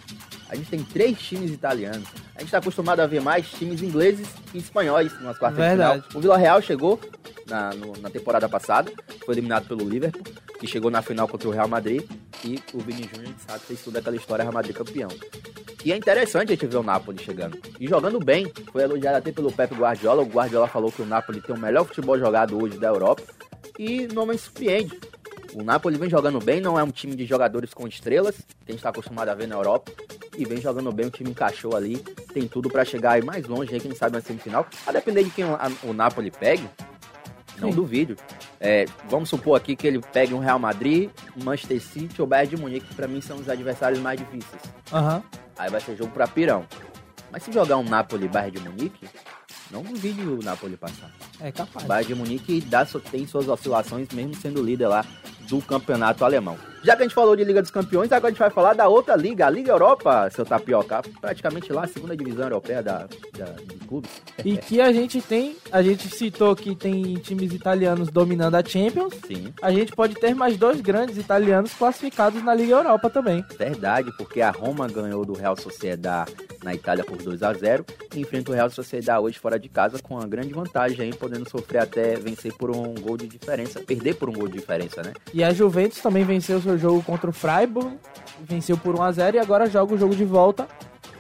a 0.50 0.56
gente 0.56 0.70
tem 0.70 0.84
três 0.84 1.18
times 1.20 1.52
italianos. 1.52 2.08
A 2.36 2.40
gente 2.40 2.46
está 2.46 2.58
acostumado 2.58 3.00
a 3.00 3.08
ver 3.08 3.22
mais 3.22 3.50
times 3.50 3.82
ingleses 3.82 4.28
e 4.54 4.58
espanhóis 4.58 5.12
nas 5.22 5.38
quartas 5.38 5.58
Verdade. 5.60 6.02
de 6.02 6.08
final. 6.08 6.18
O 6.18 6.22
Vila 6.22 6.38
Real 6.38 6.62
chegou 6.62 7.00
na, 7.48 7.74
no, 7.74 7.94
na 8.02 8.10
temporada 8.10 8.48
passada, 8.48 8.92
foi 9.26 9.34
eliminado 9.34 9.68
pelo 9.68 9.88
Liverpool, 9.88 10.24
que 10.60 10.68
chegou 10.68 10.92
na 10.92 11.02
final 11.02 11.28
contra 11.28 11.48
o 11.48 11.52
Real 11.52 11.68
Madrid, 11.68 12.04
e 12.44 12.62
o 12.74 12.80
Vini 12.80 13.10
Júnior, 13.14 13.34
sabe, 13.48 13.60
fez 13.62 13.82
toda 13.82 14.00
aquela 14.00 14.16
história 14.16 14.44
Real 14.44 14.54
Madrid 14.54 14.76
campeão. 14.76 15.10
E 15.86 15.94
é 15.94 15.96
interessante 15.96 16.52
a 16.52 16.56
gente 16.56 16.66
ver 16.66 16.78
o 16.78 16.84
Napoli 16.84 17.24
chegando. 17.24 17.60
E 17.80 17.88
jogando 17.88 18.20
bem. 18.20 18.52
Foi 18.72 18.82
elogiado 18.82 19.18
até 19.18 19.32
pelo 19.32 19.52
Pepe 19.52 19.76
Guardiola. 19.76 20.24
O 20.24 20.26
Guardiola 20.26 20.68
falou 20.68 20.92
que 20.92 21.04
o 21.04 21.06
Napoli 21.06 21.40
tem 21.40 21.56
o 21.56 21.60
melhor 21.60 21.86
futebol 21.86 22.18
jogado 22.18 22.60
hoje 22.60 22.80
da 22.80 22.88
Europa. 22.88 23.22
E 23.78 24.08
não 24.08 24.26
me 24.26 24.36
surpreende. 24.36 25.00
O 25.54 25.64
Napoli 25.64 25.96
vem 25.98 26.10
jogando 26.10 26.40
bem, 26.40 26.60
não 26.60 26.78
é 26.78 26.84
um 26.84 26.90
time 26.90 27.16
de 27.16 27.24
jogadores 27.24 27.72
com 27.72 27.88
estrelas, 27.88 28.36
que 28.36 28.42
a 28.68 28.72
gente 28.72 28.80
está 28.80 28.90
acostumado 28.90 29.30
a 29.30 29.36
ver 29.36 29.48
na 29.48 29.56
Europa. 29.56 29.92
E 30.36 30.44
vem 30.44 30.60
jogando 30.60 30.92
bem, 30.92 31.06
o 31.06 31.12
time 31.12 31.30
encaixou 31.30 31.76
ali, 31.76 31.98
tem 32.34 32.48
tudo 32.48 32.68
para 32.68 32.84
chegar 32.84 33.12
aí 33.12 33.24
mais 33.24 33.46
longe, 33.46 33.74
aí, 33.74 33.80
quem 33.80 33.94
sabe 33.94 34.16
na 34.16 34.22
semifinal. 34.22 34.66
A 34.88 34.92
depender 34.92 35.24
de 35.24 35.30
quem 35.30 35.46
o 35.84 35.94
Napoli 35.94 36.32
pegue, 36.32 36.68
não 37.60 37.70
Sim. 37.70 37.76
duvido. 37.76 38.18
É, 38.60 38.86
vamos 39.08 39.30
supor 39.30 39.56
aqui 39.56 39.76
que 39.76 39.86
ele 39.86 40.02
pegue 40.12 40.34
um 40.34 40.40
Real 40.40 40.60
Madrid, 40.60 41.10
Manchester 41.42 41.80
City 41.80 42.22
ou 42.22 42.28
Bayern 42.28 42.56
de 42.56 42.62
Munique, 42.62 42.88
que 42.88 42.96
para 42.96 43.08
mim 43.08 43.22
são 43.22 43.38
os 43.38 43.48
adversários 43.48 44.00
mais 44.00 44.20
difíceis. 44.20 44.62
Aham. 44.92 45.18
Uhum. 45.18 45.45
Aí 45.58 45.70
vai 45.70 45.82
ser 45.82 45.96
jogo 45.96 46.12
pra 46.12 46.28
pirão. 46.28 46.66
Mas 47.32 47.44
se 47.44 47.52
jogar 47.52 47.78
um 47.78 47.84
Napoli 47.84 48.28
Bayern 48.28 48.60
de 48.60 48.64
Munique, 48.64 49.10
não 49.72 49.84
duvide 49.84 50.22
o 50.22 50.42
Napoli 50.42 50.78
passar. 50.78 51.12
É 51.40 51.52
capaz. 51.52 51.86
Bayern 51.86 52.14
de 52.14 52.20
Munique 52.20 52.62
dá, 52.62 52.86
tem 52.86 53.26
suas 53.28 53.48
oscilações, 53.48 54.10
mesmo 54.10 54.36
sendo 54.36 54.64
líder 54.64 54.88
lá 54.88 55.06
do 55.42 55.62
campeonato 55.62 56.24
alemão. 56.24 56.58
Já 56.86 56.96
que 56.96 57.02
a 57.02 57.06
gente 57.06 57.16
falou 57.16 57.36
de 57.36 57.44
Liga 57.44 57.64
dos 57.64 57.72
Campeões, 57.72 58.12
agora 58.12 58.28
a 58.28 58.30
gente 58.30 58.38
vai 58.38 58.52
falar 58.52 58.76
da 58.76 58.88
outra 58.88 59.16
liga, 59.16 59.48
a 59.48 59.50
Liga 59.50 59.72
Europa, 59.72 60.30
seu 60.30 60.46
tapioca. 60.46 61.02
Praticamente 61.20 61.74
lá 61.74 61.86
a 61.86 61.88
segunda 61.88 62.16
divisão 62.16 62.44
europeia 62.44 62.84
da, 62.84 63.08
da, 63.36 63.46
de 63.46 63.76
clubes. 63.88 64.12
E 64.46 64.56
que 64.62 64.80
a 64.80 64.94
gente 64.94 65.20
tem, 65.20 65.56
a 65.72 65.82
gente 65.82 66.08
citou 66.08 66.56
que 66.56 66.76
tem 66.76 67.16
times 67.16 67.52
italianos 67.54 68.10
dominando 68.10 68.54
a 68.54 68.64
Champions. 68.64 69.16
Sim. 69.26 69.52
A 69.64 69.72
gente 69.72 69.94
pode 69.94 70.14
ter 70.14 70.36
mais 70.36 70.58
dois 70.58 70.80
grandes 70.80 71.18
italianos 71.18 71.74
classificados 71.74 72.44
na 72.44 72.54
Liga 72.54 72.76
Europa 72.76 73.10
também. 73.10 73.44
Verdade, 73.58 74.12
porque 74.16 74.42
a 74.42 74.52
Roma 74.52 74.88
ganhou 74.88 75.26
do 75.26 75.34
Real 75.34 75.58
Sociedad 75.58 76.30
na 76.64 76.74
Itália 76.74 77.04
por 77.04 77.18
2 77.18 77.42
a 77.42 77.54
0 77.54 77.86
e 78.14 78.20
enfrenta 78.20 78.52
o 78.52 78.54
Real 78.54 78.70
Sociedad 78.70 79.20
hoje 79.20 79.40
fora 79.40 79.60
de 79.60 79.70
casa 79.70 80.00
com 80.00 80.16
uma 80.16 80.28
grande 80.28 80.54
vantagem 80.54 81.02
aí, 81.02 81.14
podendo 81.16 81.50
sofrer 81.50 81.80
até 81.80 82.16
vencer 82.16 82.54
por 82.54 82.70
um 82.76 82.94
gol 82.96 83.18
de 83.18 83.28
diferença, 83.28 83.80
perder 83.80 84.16
por 84.16 84.30
um 84.30 84.34
gol 84.34 84.48
de 84.48 84.60
diferença, 84.60 85.02
né? 85.02 85.14
E 85.34 85.44
a 85.44 85.52
Juventus 85.52 86.00
também 86.00 86.24
venceu 86.24 86.60
seu 86.76 86.78
jogo 86.78 87.04
contra 87.04 87.30
o 87.30 87.34
Freiburg, 87.34 87.98
venceu 88.42 88.78
por 88.78 88.96
1 88.96 89.02
a 89.02 89.12
0 89.12 89.38
e 89.38 89.40
agora 89.40 89.70
joga 89.70 89.94
o 89.94 89.98
jogo 89.98 90.16
de 90.16 90.26
volta 90.26 90.68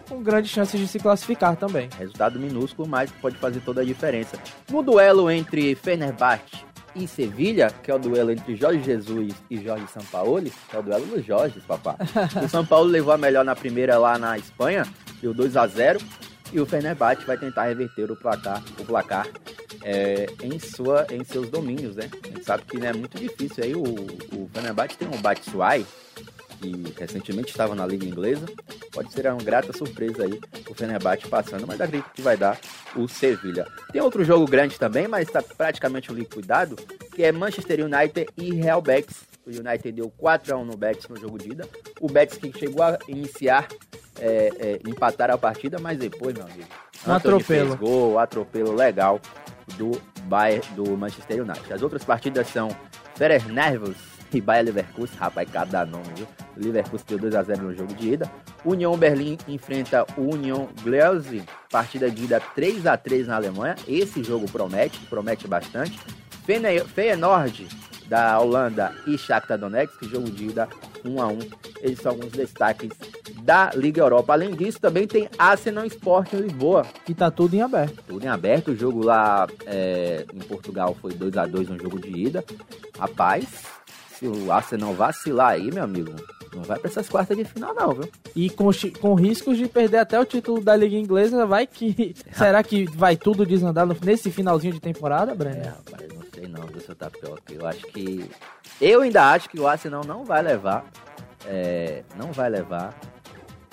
com 0.08 0.22
grandes 0.22 0.52
chances 0.52 0.80
de 0.80 0.88
se 0.88 1.00
classificar 1.00 1.56
também. 1.56 1.90
Resultado 1.98 2.40
minúsculo, 2.40 2.88
mas 2.88 3.12
pode 3.12 3.38
fazer 3.38 3.60
toda 3.62 3.82
a 3.82 3.86
diferença. 3.86 4.38
No 4.70 4.84
duelo 4.84 5.32
entre 5.32 5.74
Fenerbahçe 5.74 6.64
e 6.96 7.08
Sevilha, 7.08 7.74
que 7.84 7.90
é 7.90 7.96
o 7.96 8.00
duelo 8.00 8.32
entre 8.32 8.56
Jorge 8.56 8.84
Jesus 8.84 9.34
e 9.50 9.58
Jorge 9.58 9.86
Sampaoli, 9.88 10.54
que 10.70 10.76
é 10.76 10.80
o 10.80 10.84
duelo 10.84 11.06
dos 11.08 11.26
Jorges, 11.26 11.64
papá. 11.64 11.96
o 12.44 12.48
São 12.48 12.66
Paulo 12.66 12.90
levou 12.90 13.14
a 13.14 13.18
melhor 13.18 13.44
na 13.44 13.56
primeira 13.56 13.98
lá 13.98 14.18
na 14.20 14.38
Espanha, 14.38 14.86
deu 15.22 15.34
2 15.34 15.58
a 15.58 15.66
0 15.66 16.00
e 16.54 16.60
o 16.60 16.66
Fenerbahçe 16.66 17.26
vai 17.26 17.38
tentar 17.38 17.66
reverter 17.66 18.12
o 18.12 18.16
placar, 18.16 18.62
o 18.80 18.86
placar 18.86 19.28
é, 19.86 20.26
em, 20.42 20.58
sua, 20.58 21.06
em 21.12 21.24
seus 21.24 21.48
domínios, 21.48 21.96
né? 21.96 22.10
A 22.24 22.28
gente 22.28 22.44
sabe 22.44 22.64
que 22.66 22.84
é 22.84 22.92
muito 22.92 23.20
difícil. 23.20 23.64
Aí 23.64 23.76
o, 23.76 23.84
o 23.84 24.50
Fenerbahçe 24.52 24.98
tem 24.98 25.08
um 25.08 25.22
Batshuayi, 25.22 25.86
que 26.60 26.96
recentemente 27.00 27.52
estava 27.52 27.76
na 27.76 27.86
Liga 27.86 28.04
Inglesa. 28.04 28.48
Pode 28.92 29.14
ser 29.14 29.28
uma 29.28 29.44
grata 29.44 29.72
surpresa 29.78 30.24
aí 30.24 30.40
o 30.68 30.74
Fenerbahçe 30.74 31.28
passando, 31.28 31.68
mas 31.68 31.80
acredito 31.80 32.10
que 32.16 32.24
vai 32.24 32.36
dar 32.36 32.60
o 32.96 33.08
Sevilha. 33.08 33.68
Tem 33.92 34.02
outro 34.02 34.24
jogo 34.24 34.48
grande 34.48 34.80
também, 34.80 35.08
mas 35.08 35.28
está 35.28 35.44
praticamente 35.44 36.12
liquidado, 36.12 36.76
que 37.14 37.24
é 37.24 37.32
Manchester 37.32 37.86
United 37.86 38.28
e 38.36 38.56
Real 38.56 38.82
Betis. 38.82 39.24
O 39.46 39.52
United 39.52 39.92
deu 39.92 40.10
4 40.18 40.56
a 40.56 40.58
1 40.58 40.66
no 40.66 40.76
Betis 40.76 41.08
no 41.08 41.16
jogo 41.16 41.38
de 41.38 41.52
ida. 41.52 41.70
O 42.02 42.08
Betis 42.08 42.40
que 42.40 42.52
chegou 42.58 42.82
a 42.82 42.98
iniciar, 43.08 43.68
é, 44.20 44.52
é, 44.58 44.80
empatar 44.90 45.30
a 45.30 45.38
partida, 45.38 45.78
mas 45.78 46.00
depois, 46.00 46.34
meu 46.34 46.46
amigo, 46.46 46.68
um 47.06 47.12
atropelo. 47.12 47.44
Fez 47.44 47.76
gol, 47.76 48.18
atropelo 48.18 48.74
legal 48.74 49.22
do 49.78 49.92
Bayern, 50.24 50.66
do 50.76 50.98
Manchester 50.98 51.42
United. 51.42 51.74
As 51.74 51.82
outras 51.82 52.04
partidas 52.04 52.48
são 52.48 52.70
Ferer 53.16 53.48
Nervos 53.48 53.96
e 54.34 54.42
Bayer 54.42 54.66
Leverkusen, 54.66 55.18
rapaz, 55.18 55.50
cada 55.50 55.86
nome, 55.86 56.06
viu? 56.16 56.28
O 56.58 56.60
Leverkusen 56.60 57.06
deu 57.08 57.20
2x0 57.20 57.58
no 57.58 57.76
jogo 57.76 57.94
de 57.94 58.14
ida. 58.14 58.32
União 58.64 58.98
Berlim 58.98 59.38
enfrenta 59.48 60.06
União 60.18 60.68
Gleuze, 60.82 61.44
partida 61.72 62.10
de 62.10 62.24
ida 62.24 62.42
3x3 62.56 63.26
na 63.28 63.36
Alemanha. 63.36 63.76
Esse 63.88 64.24
jogo 64.24 64.50
promete, 64.52 65.00
promete 65.06 65.48
bastante. 65.48 66.00
Feyenoord 66.46 67.68
da 68.08 68.40
Holanda 68.40 68.94
e 69.08 69.18
Shakhtar 69.18 69.58
Donetsk, 69.58 70.04
jogo 70.06 70.30
de 70.30 70.48
ida 70.48 70.68
1 71.04 71.22
a 71.22 71.28
1. 71.28 71.40
Eles 71.82 72.00
são 72.00 72.12
alguns 72.12 72.32
destaques 72.32 72.92
da 73.46 73.70
Liga 73.76 74.02
Europa. 74.02 74.34
Além 74.34 74.52
disso, 74.56 74.80
também 74.82 75.06
tem 75.08 75.30
Arsenal 75.38 75.86
Sport 75.86 76.34
em 76.34 76.38
Lisboa. 76.38 76.84
Que 77.06 77.14
tá 77.14 77.30
tudo 77.30 77.54
em 77.56 77.62
aberto. 77.62 78.02
Tudo 78.08 78.26
em 78.26 78.28
aberto. 78.28 78.72
O 78.72 78.76
jogo 78.76 79.04
lá 79.06 79.48
é, 79.68 80.26
em 80.34 80.40
Portugal 80.40 80.98
foi 81.00 81.14
2 81.14 81.38
a 81.38 81.46
2 81.46 81.70
no 81.70 81.78
jogo 81.80 82.00
de 82.00 82.10
ida. 82.10 82.44
Rapaz, 82.98 83.46
se 84.18 84.28
o 84.28 84.52
Arsenal 84.52 84.94
vacilar 84.96 85.50
aí, 85.52 85.70
meu 85.72 85.84
amigo, 85.84 86.12
não 86.56 86.64
vai 86.64 86.80
pra 86.80 86.90
essas 86.90 87.08
quartas 87.08 87.38
de 87.38 87.46
final, 87.46 87.76
não, 87.76 87.92
viu? 87.94 88.10
E 88.36 88.50
com, 88.50 88.70
com 89.00 89.14
riscos 89.14 89.58
de 89.58 89.68
perder 89.68 89.98
até 89.98 90.20
o 90.20 90.26
título 90.26 90.60
da 90.62 90.76
Liga 90.76 90.96
Inglesa, 90.96 91.46
vai 91.46 91.68
que. 91.68 92.16
Será 92.34 92.64
que 92.64 92.86
vai 92.86 93.16
tudo 93.16 93.46
desandar 93.46 93.86
nesse 94.04 94.32
finalzinho 94.32 94.74
de 94.74 94.80
temporada, 94.80 95.34
É, 95.34 95.36
Brenner? 95.36 95.68
rapaz, 95.76 96.08
não 96.14 96.24
sei 96.34 96.48
não, 96.48 96.66
viu, 96.66 96.82
seu 96.82 96.96
Tapioca. 96.96 97.54
Eu 97.54 97.68
acho 97.68 97.86
que. 97.88 98.28
Eu 98.82 99.02
ainda 99.02 99.32
acho 99.32 99.50
que 99.50 99.60
o 99.60 99.68
Arsenal 99.68 100.04
não 100.04 100.26
vai 100.26 100.42
levar. 100.42 100.84
é, 101.48 102.02
não 102.18 102.32
vai 102.32 102.50
levar 102.50 102.98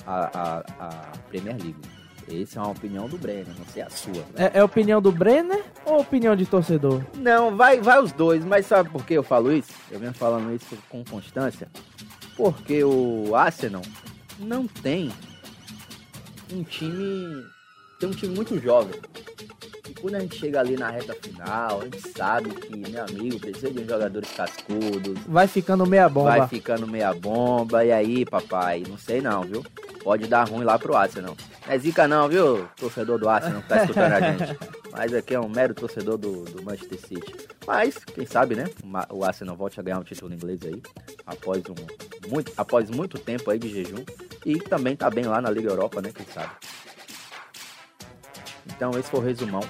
a, 0.06 0.30
a, 0.78 0.86
a 0.86 0.90
Premier 1.28 1.56
League. 1.56 1.76
Essa 2.30 2.60
é 2.60 2.62
uma 2.62 2.70
opinião 2.70 3.08
do 3.08 3.18
Brenner, 3.18 3.48
não 3.58 3.66
sei 3.66 3.82
a 3.82 3.90
sua. 3.90 4.12
né? 4.12 4.50
É, 4.54 4.58
é 4.60 4.64
opinião 4.64 5.02
do 5.02 5.10
Brenner 5.10 5.62
ou 5.84 6.00
opinião 6.00 6.36
de 6.36 6.46
torcedor? 6.46 7.02
Não, 7.16 7.56
vai, 7.56 7.80
vai 7.80 8.00
os 8.00 8.12
dois, 8.12 8.44
mas 8.44 8.64
sabe 8.66 8.88
por 8.90 9.04
que 9.04 9.14
eu 9.14 9.24
falo 9.24 9.52
isso? 9.52 9.72
Eu 9.90 9.98
venho 9.98 10.14
falando 10.14 10.54
isso 10.54 10.78
com 10.88 11.04
constância. 11.04 11.68
Porque 12.36 12.82
o 12.84 13.34
Arsenal 13.34 13.82
não 14.38 14.66
tem 14.66 15.10
um 16.52 16.62
time. 16.62 17.44
Tem 17.98 18.08
um 18.08 18.12
time 18.12 18.34
muito 18.34 18.58
jovem. 18.60 18.98
E 19.88 19.94
quando 19.94 20.14
a 20.14 20.20
gente 20.20 20.36
chega 20.38 20.60
ali 20.60 20.76
na 20.76 20.90
reta 20.90 21.14
final, 21.20 21.80
a 21.80 21.84
gente 21.84 22.08
sabe 22.16 22.50
que, 22.50 22.74
meu 22.76 23.04
amigo, 23.04 23.40
precisa 23.40 23.70
de 23.70 23.80
uns 23.80 23.86
jogadores 23.88 24.30
cascudos, 24.30 25.18
Vai 25.26 25.46
ficando 25.48 25.84
meia 25.86 26.08
bomba. 26.08 26.38
vai 26.38 26.48
ficando 26.48 26.86
meia 26.86 27.12
bomba. 27.12 27.84
E 27.84 27.92
aí, 27.92 28.24
papai, 28.24 28.82
não 28.88 28.96
sei 28.96 29.20
não, 29.20 29.42
viu? 29.42 29.62
Pode 30.02 30.26
dar 30.26 30.48
ruim 30.48 30.64
lá 30.64 30.78
pro 30.78 30.96
Arsenal. 30.96 31.36
Não 31.66 31.72
é 31.72 31.78
zica 31.78 32.08
não, 32.08 32.28
viu? 32.28 32.68
Torcedor 32.76 33.18
do 33.18 33.28
Arsenal 33.28 33.62
que 33.62 33.68
tá 33.68 33.82
escutando 33.82 34.12
a 34.12 34.20
gente. 34.32 34.58
Mas 34.90 35.14
aqui 35.14 35.34
é 35.34 35.40
um 35.40 35.48
mero 35.48 35.74
torcedor 35.74 36.18
do, 36.18 36.44
do 36.44 36.62
Manchester 36.62 36.98
City. 36.98 37.48
Mas, 37.66 37.96
quem 38.04 38.26
sabe, 38.26 38.56
né? 38.56 38.64
o 39.10 39.24
Arsenal 39.24 39.56
volte 39.56 39.78
a 39.78 39.82
ganhar 39.82 39.98
um 39.98 40.02
título 40.02 40.34
inglês 40.34 40.60
aí. 40.64 40.82
Após, 41.24 41.62
um, 41.68 42.28
muito, 42.28 42.52
após 42.56 42.90
muito 42.90 43.18
tempo 43.18 43.50
aí 43.50 43.58
de 43.58 43.68
jejum. 43.68 44.04
E 44.44 44.58
também 44.58 44.96
tá 44.96 45.08
bem 45.08 45.24
lá 45.24 45.40
na 45.40 45.50
Liga 45.50 45.70
Europa, 45.70 46.02
né? 46.02 46.10
Quem 46.12 46.26
sabe. 46.26 46.50
Então 48.66 48.90
esse 48.98 49.08
foi 49.08 49.20
o 49.20 49.22
resumão 49.22 49.62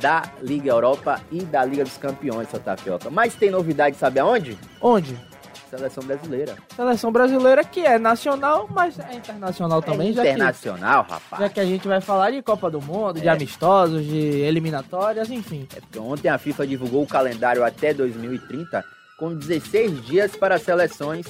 da 0.00 0.24
Liga 0.42 0.70
Europa 0.70 1.20
e 1.30 1.42
da 1.44 1.64
Liga 1.64 1.84
dos 1.84 1.96
Campeões, 1.96 2.48
seu 2.50 2.60
Tapioca. 2.60 3.08
Mas 3.08 3.34
tem 3.34 3.50
novidade, 3.50 3.96
sabe 3.96 4.18
aonde? 4.18 4.58
Onde? 4.80 5.31
Seleção 5.74 6.04
brasileira. 6.04 6.54
Seleção 6.76 7.10
brasileira 7.10 7.64
que 7.64 7.80
é 7.80 7.98
nacional, 7.98 8.68
mas 8.70 8.98
é 8.98 9.14
internacional 9.14 9.80
também, 9.80 10.10
é 10.10 10.12
já, 10.12 10.22
que, 10.22 10.28
internacional, 10.28 11.06
rapaz. 11.08 11.42
já 11.42 11.48
que 11.48 11.58
a 11.60 11.64
gente 11.64 11.88
vai 11.88 11.98
falar 12.02 12.30
de 12.30 12.42
Copa 12.42 12.70
do 12.70 12.78
Mundo, 12.82 13.18
de 13.18 13.26
É. 13.26 13.30
amistosos, 13.30 14.04
de 14.04 14.18
eliminatórias, 14.42 15.30
enfim. 15.30 15.66
É 15.74 15.80
porque 15.80 15.98
ontem 15.98 16.28
a 16.28 16.36
FIFA 16.36 16.66
divulgou 16.66 17.02
o 17.02 17.06
calendário 17.06 17.64
até 17.64 17.94
2030 17.94 18.84
com 19.18 19.34
16 19.34 20.04
dias 20.04 20.36
para 20.36 20.58
seleções 20.58 21.26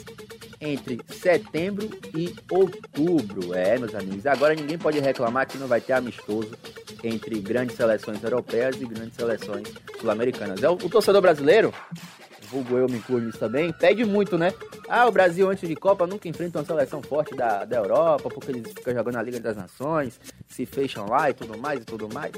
entre 0.61 0.99
setembro 1.09 1.89
e 2.17 2.35
outubro. 2.51 3.55
É, 3.55 3.79
meus 3.79 3.95
amigos. 3.95 4.27
Agora 4.27 4.55
ninguém 4.57 4.77
pode 4.77 4.99
reclamar 4.99 5.47
que 5.47 5.57
não 5.57 5.69
vai 5.69 5.81
ter 5.81 5.93
amistoso 5.93 6.51
entre 7.05 7.39
grandes 7.41 7.77
seleções 7.77 8.21
europeias 8.25 8.75
e 8.81 8.85
grandes 8.87 9.15
seleções 9.15 9.69
sul-americanas. 10.01 10.61
É 10.65 10.69
o, 10.69 10.73
o 10.75 10.89
torcedor 10.91 11.21
brasileiro, 11.21 11.73
vulgo 12.53 12.77
eu 12.77 12.87
me 12.87 12.99
incluo 12.99 13.19
nisso 13.19 13.39
também, 13.39 13.73
pede 13.73 14.05
muito, 14.05 14.37
né? 14.37 14.53
Ah, 14.89 15.07
o 15.07 15.11
Brasil 15.11 15.49
antes 15.49 15.67
de 15.67 15.75
Copa 15.75 16.07
nunca 16.07 16.29
enfrenta 16.29 16.59
uma 16.59 16.65
seleção 16.65 17.03
forte 17.03 17.35
da, 17.35 17.65
da 17.65 17.77
Europa, 17.77 18.29
porque 18.29 18.53
eles 18.53 18.69
ficam 18.73 18.93
jogando 18.93 19.15
na 19.15 19.23
Liga 19.23 19.41
das 19.41 19.57
Nações, 19.57 20.21
se 20.49 20.67
fecham 20.67 21.09
lá 21.09 21.31
e 21.31 21.35
tudo 21.35 21.57
mais 21.59 21.81
e 21.81 21.85
tudo 21.85 22.13
mais. 22.13 22.33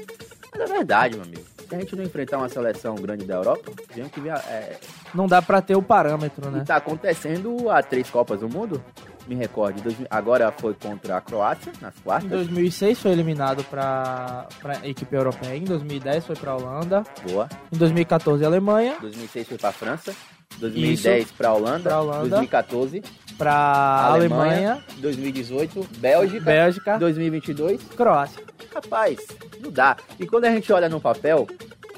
Mas 0.51 0.61
é 0.61 0.73
verdade, 0.73 1.15
meu 1.15 1.25
amigo. 1.25 1.43
Se 1.67 1.75
a 1.75 1.79
gente 1.79 1.95
não 1.95 2.03
enfrentar 2.03 2.37
uma 2.37 2.47
seleção 2.47 2.95
grande 2.95 3.25
da 3.25 3.35
Europa, 3.35 3.71
vem 3.93 4.07
que 4.07 4.21
vem, 4.21 4.31
é, 4.31 4.77
Não 5.13 5.27
dá 5.27 5.41
pra 5.41 5.61
ter 5.61 5.75
o 5.75 5.81
parâmetro, 5.81 6.49
né? 6.49 6.61
e 6.61 6.65
tá 6.65 6.77
acontecendo 6.77 7.69
há 7.69 7.83
três 7.83 8.09
Copas 8.09 8.39
do 8.39 8.47
Mundo. 8.47 8.81
Me 9.27 9.35
recorde, 9.35 9.81
dois 9.81 9.95
agora 10.09 10.51
foi 10.51 10.73
contra 10.75 11.17
a 11.17 11.21
Croácia, 11.21 11.71
nas 11.81 11.95
Em 11.97 12.01
quartas. 12.01 12.29
2006 12.29 12.99
foi 12.99 13.11
eliminado 13.11 13.63
para 13.63 14.47
a 14.63 14.87
equipe 14.87 15.15
europeia, 15.15 15.55
em 15.57 15.63
2010 15.63 16.25
foi 16.27 16.35
para 16.35 16.51
a 16.51 16.55
Holanda, 16.55 17.03
Boa. 17.27 17.49
em 17.73 17.77
2014 17.77 18.43
a 18.43 18.47
Alemanha, 18.47 18.97
2006 19.01 19.47
foi 19.47 19.57
pra 19.57 19.71
França. 19.71 20.13
2010 20.59 21.31
pra 21.31 21.51
Holanda, 21.53 21.89
Pra 21.89 21.99
Holanda. 22.01 22.19
2014 22.29 23.03
para 23.37 23.51
a 23.51 24.05
Alemanha, 24.13 24.71
Alemanha, 24.71 24.83
2018 24.97 25.87
Bélgica, 25.97 26.39
Bélgica, 26.45 26.97
2022 26.99 27.81
Croácia. 27.95 28.41
Rapaz, 28.73 29.17
não 29.59 29.71
dá. 29.71 29.97
E 30.19 30.25
quando 30.27 30.45
a 30.45 30.51
gente 30.51 30.71
olha 30.71 30.87
no 30.87 31.01
papel, 31.01 31.47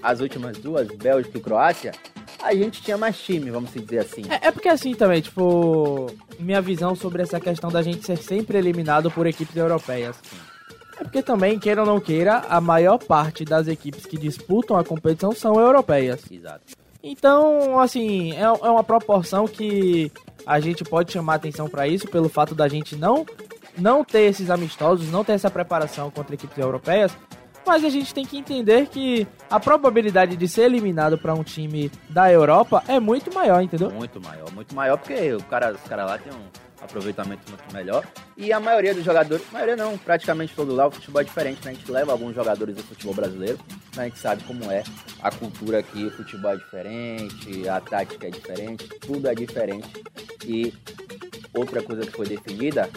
as 0.01 0.21
últimas 0.21 0.57
duas, 0.57 0.87
Bélgica 0.87 1.37
e 1.37 1.41
Croácia, 1.41 1.91
a 2.41 2.53
gente 2.53 2.81
tinha 2.81 2.97
mais 2.97 3.17
time, 3.17 3.49
vamos 3.51 3.71
dizer 3.73 3.99
assim. 3.99 4.23
É, 4.29 4.47
é 4.47 4.51
porque 4.51 4.69
assim 4.69 4.93
também, 4.93 5.21
tipo, 5.21 6.07
minha 6.39 6.61
visão 6.61 6.95
sobre 6.95 7.21
essa 7.21 7.39
questão 7.39 7.69
da 7.69 7.81
gente 7.81 8.05
ser 8.05 8.17
sempre 8.17 8.57
eliminado 8.57 9.09
por 9.11 9.25
equipes 9.27 9.55
europeias. 9.55 10.17
É 10.99 11.03
porque 11.03 11.21
também, 11.21 11.59
queira 11.59 11.81
ou 11.81 11.87
não 11.87 11.99
queira, 11.99 12.43
a 12.49 12.59
maior 12.59 12.97
parte 12.97 13.45
das 13.45 13.67
equipes 13.67 14.05
que 14.05 14.17
disputam 14.17 14.77
a 14.77 14.83
competição 14.83 15.31
são 15.31 15.59
europeias. 15.59 16.21
Exato. 16.31 16.75
Então, 17.03 17.79
assim, 17.79 18.33
é, 18.33 18.41
é 18.41 18.69
uma 18.69 18.83
proporção 18.83 19.47
que 19.47 20.11
a 20.45 20.59
gente 20.59 20.83
pode 20.83 21.11
chamar 21.11 21.35
atenção 21.35 21.69
para 21.69 21.87
isso 21.87 22.07
pelo 22.07 22.29
fato 22.29 22.55
da 22.55 22.67
gente 22.67 22.95
não 22.95 23.25
não 23.77 24.03
ter 24.03 24.21
esses 24.21 24.49
amistosos, 24.49 25.11
não 25.11 25.23
ter 25.23 25.33
essa 25.33 25.51
preparação 25.51 26.09
contra 26.09 26.33
equipes 26.33 26.57
europeias, 26.57 27.15
mas 27.67 27.83
a 27.83 27.89
gente 27.89 28.13
tem 28.13 28.25
que 28.25 28.37
entender 28.37 28.87
que 28.87 29.27
a 29.49 29.59
probabilidade 29.59 30.35
de 30.35 30.47
ser 30.47 30.63
eliminado 30.63 31.17
para 31.17 31.33
um 31.33 31.43
time 31.43 31.91
da 32.09 32.31
Europa 32.31 32.83
é 32.87 32.99
muito 32.99 33.33
maior, 33.33 33.61
entendeu? 33.61 33.91
Muito 33.91 34.19
maior, 34.21 34.51
muito 34.51 34.73
maior, 34.73 34.97
porque 34.97 35.33
o 35.33 35.43
cara, 35.43 35.73
os 35.73 35.81
caras 35.81 36.05
lá 36.07 36.17
têm 36.17 36.33
um 36.33 36.45
aproveitamento 36.81 37.41
muito 37.49 37.73
melhor. 37.73 38.05
E 38.35 38.53
a 38.53 38.59
maioria 38.59 38.93
dos 38.93 39.03
jogadores, 39.03 39.43
maioria 39.51 39.75
não, 39.75 39.97
praticamente 39.97 40.53
todo 40.55 40.73
lá, 40.73 40.87
o 40.87 40.91
futebol 40.91 41.21
é 41.21 41.25
diferente, 41.25 41.65
né? 41.65 41.71
A 41.71 41.73
gente 41.73 41.91
leva 41.91 42.11
alguns 42.11 42.33
jogadores 42.35 42.75
do 42.75 42.83
futebol 42.83 43.13
brasileiro, 43.13 43.59
mas 43.95 43.99
a 43.99 44.03
gente 44.05 44.19
sabe 44.19 44.43
como 44.43 44.71
é 44.71 44.83
a 45.21 45.31
cultura 45.31 45.79
aqui, 45.79 46.05
o 46.05 46.11
futebol 46.11 46.51
é 46.51 46.55
diferente, 46.55 47.67
a 47.67 47.81
tática 47.81 48.27
é 48.27 48.29
diferente, 48.29 48.87
tudo 49.01 49.27
é 49.27 49.35
diferente. 49.35 49.89
E 50.45 50.73
outra 51.53 51.81
coisa 51.81 52.03
que 52.05 52.11
foi 52.11 52.27
definida, 52.27 52.89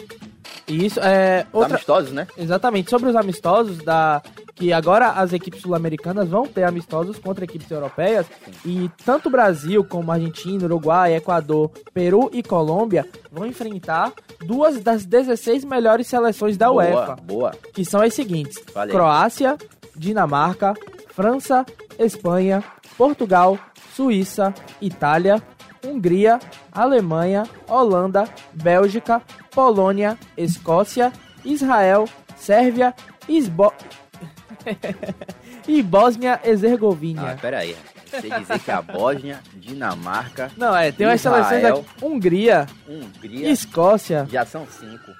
E 0.67 0.85
isso 0.85 0.99
é 0.99 1.45
outra 1.51 1.75
amistosos, 1.75 2.11
né? 2.11 2.27
exatamente 2.37 2.89
sobre 2.89 3.09
os 3.09 3.15
amistosos 3.15 3.79
da 3.79 4.21
que 4.61 4.71
agora 4.71 5.13
as 5.13 5.33
equipes 5.33 5.59
sul-americanas 5.59 6.29
vão 6.29 6.45
ter 6.45 6.63
amistosos 6.63 7.17
contra 7.17 7.45
equipes 7.45 7.71
europeias 7.71 8.27
e 8.63 8.91
tanto 9.03 9.27
o 9.27 9.31
Brasil 9.31 9.83
como 9.83 10.11
Argentina, 10.11 10.65
Uruguai, 10.65 11.15
Equador, 11.15 11.71
Peru 11.91 12.29
e 12.31 12.43
Colômbia 12.43 13.07
vão 13.31 13.47
enfrentar 13.47 14.13
duas 14.45 14.79
das 14.79 15.03
16 15.03 15.65
melhores 15.65 16.05
seleções 16.05 16.57
da 16.57 16.67
boa, 16.67 16.83
UEFA, 16.83 17.15
boa. 17.23 17.51
que 17.73 17.83
são 17.83 18.01
as 18.01 18.13
seguintes: 18.13 18.63
Falei. 18.71 18.93
Croácia, 18.93 19.57
Dinamarca, 19.95 20.75
França, 21.07 21.65
Espanha, 21.97 22.63
Portugal, 22.95 23.57
Suíça, 23.95 24.53
Itália, 24.79 25.41
Hungria, 25.83 26.37
Alemanha, 26.71 27.47
Holanda, 27.67 28.25
Bélgica, 28.53 29.23
Polônia, 29.49 30.19
Escócia, 30.37 31.11
Israel, 31.43 32.07
Sérvia, 32.37 32.93
Isbo... 33.27 33.73
e 35.67 35.81
Bósnia-Herzegovina. 35.81 37.31
Ah, 37.31 37.37
pera 37.39 37.59
aí. 37.59 37.75
Você 38.11 38.29
dizer 38.29 38.59
que 38.59 38.71
a 38.71 38.81
Bósnia, 38.81 39.39
Dinamarca, 39.55 40.51
Não, 40.57 40.75
é, 40.75 40.91
tem 40.91 41.07
umas 41.07 41.21
seleções 41.21 41.63
aqui. 41.63 41.85
Hungria, 42.01 42.67
Hungria, 42.87 43.49
Escócia. 43.49 44.27
já 44.29 44.45
são 44.45 44.67
cinco. 44.67 45.11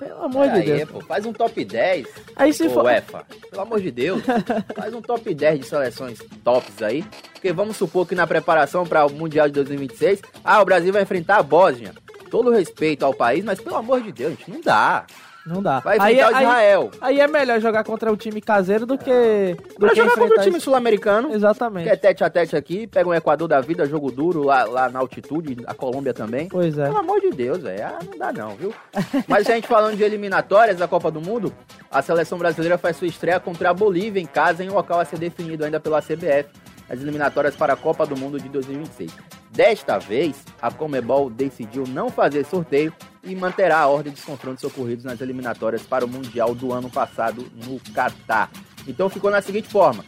Pelo 0.00 0.24
amor 0.24 0.46
de 0.48 0.60
Pera 0.60 0.72
aí, 0.72 0.76
Deus. 0.78 0.90
pô, 0.90 1.00
faz 1.02 1.26
um 1.26 1.32
top 1.32 1.62
10. 1.62 2.06
Aí 2.34 2.52
se 2.54 2.68
for. 2.70 2.86
UEFA, 2.86 3.24
pelo 3.50 3.62
amor 3.62 3.80
de 3.82 3.90
Deus, 3.90 4.22
faz 4.74 4.94
um 4.94 5.02
top 5.02 5.34
10 5.34 5.60
de 5.60 5.66
seleções 5.66 6.18
tops 6.42 6.82
aí. 6.82 7.04
Porque 7.34 7.52
vamos 7.52 7.76
supor 7.76 8.06
que 8.08 8.14
na 8.14 8.26
preparação 8.26 8.86
para 8.86 9.04
o 9.04 9.10
Mundial 9.12 9.46
de 9.46 9.52
2026, 9.54 10.22
ah, 10.42 10.62
o 10.62 10.64
Brasil 10.64 10.90
vai 10.92 11.02
enfrentar 11.02 11.36
a 11.36 11.42
Bósnia. 11.42 11.92
Todo 12.30 12.50
respeito 12.50 13.04
ao 13.04 13.12
país, 13.12 13.44
mas 13.44 13.60
pelo 13.60 13.76
amor 13.76 14.00
de 14.02 14.10
Deus, 14.10 14.30
gente, 14.38 14.50
não 14.50 14.60
dá. 14.62 15.04
Não 15.46 15.62
dá. 15.62 15.80
Vai 15.80 15.98
aí, 15.98 16.14
enfrentar 16.14 16.32
o 16.32 16.36
aí, 16.36 16.42
Israel. 16.44 16.90
aí 17.00 17.20
é 17.20 17.26
melhor 17.26 17.60
jogar 17.60 17.84
contra 17.84 18.12
o 18.12 18.16
time 18.16 18.40
caseiro 18.40 18.84
do 18.84 18.98
que. 18.98 19.56
Do 19.78 19.88
que 19.88 19.96
jogar 19.96 20.14
contra 20.14 20.40
o 20.40 20.42
time 20.42 20.60
sul-americano, 20.60 21.32
Exatamente. 21.32 21.84
que 21.84 21.90
é 21.90 21.96
tete 21.96 22.22
a 22.22 22.30
tete 22.30 22.56
aqui, 22.56 22.86
pega 22.86 23.08
um 23.08 23.14
Equador 23.14 23.48
da 23.48 23.60
vida, 23.60 23.86
jogo 23.86 24.10
duro 24.10 24.42
lá, 24.42 24.64
lá 24.64 24.88
na 24.88 24.98
altitude, 24.98 25.56
a 25.66 25.74
Colômbia 25.74 26.12
também. 26.12 26.48
Pois 26.48 26.76
é. 26.78 26.84
Pelo 26.84 26.98
amor 26.98 27.20
de 27.20 27.30
Deus, 27.30 27.62
velho. 27.62 27.84
Ah, 27.84 27.98
não 28.04 28.18
dá 28.18 28.32
não, 28.32 28.50
viu? 28.56 28.74
Mas 29.26 29.48
a 29.48 29.54
gente 29.54 29.66
falando 29.66 29.96
de 29.96 30.02
eliminatórias 30.02 30.76
da 30.76 30.86
Copa 30.86 31.10
do 31.10 31.20
Mundo, 31.20 31.52
a 31.90 32.02
seleção 32.02 32.38
brasileira 32.38 32.76
faz 32.76 32.96
sua 32.96 33.06
estreia 33.06 33.40
contra 33.40 33.70
a 33.70 33.74
Bolívia 33.74 34.20
em 34.20 34.26
casa, 34.26 34.62
em 34.62 34.70
um 34.70 34.74
local 34.74 35.00
a 35.00 35.04
ser 35.04 35.18
definido 35.18 35.64
ainda 35.64 35.80
pela 35.80 36.00
CBF, 36.00 36.48
as 36.90 37.00
eliminatórias 37.00 37.54
para 37.54 37.74
a 37.74 37.76
Copa 37.76 38.04
do 38.04 38.16
Mundo 38.16 38.38
de 38.38 38.48
2026. 38.48 39.12
Desta 39.50 39.98
vez, 39.98 40.44
a 40.60 40.70
Comebol 40.70 41.30
decidiu 41.30 41.84
não 41.86 42.10
fazer 42.10 42.44
sorteio 42.44 42.92
e 43.22 43.34
manterá 43.34 43.78
a 43.78 43.86
ordem 43.86 44.12
dos 44.12 44.24
confrontos 44.24 44.64
ocorridos 44.64 45.04
nas 45.04 45.20
eliminatórias 45.20 45.82
para 45.82 46.04
o 46.04 46.08
Mundial 46.08 46.54
do 46.54 46.72
ano 46.72 46.90
passado 46.90 47.46
no 47.64 47.80
Catar. 47.94 48.50
Então 48.86 49.08
ficou 49.08 49.30
na 49.30 49.40
seguinte 49.40 49.68
forma: 49.68 50.04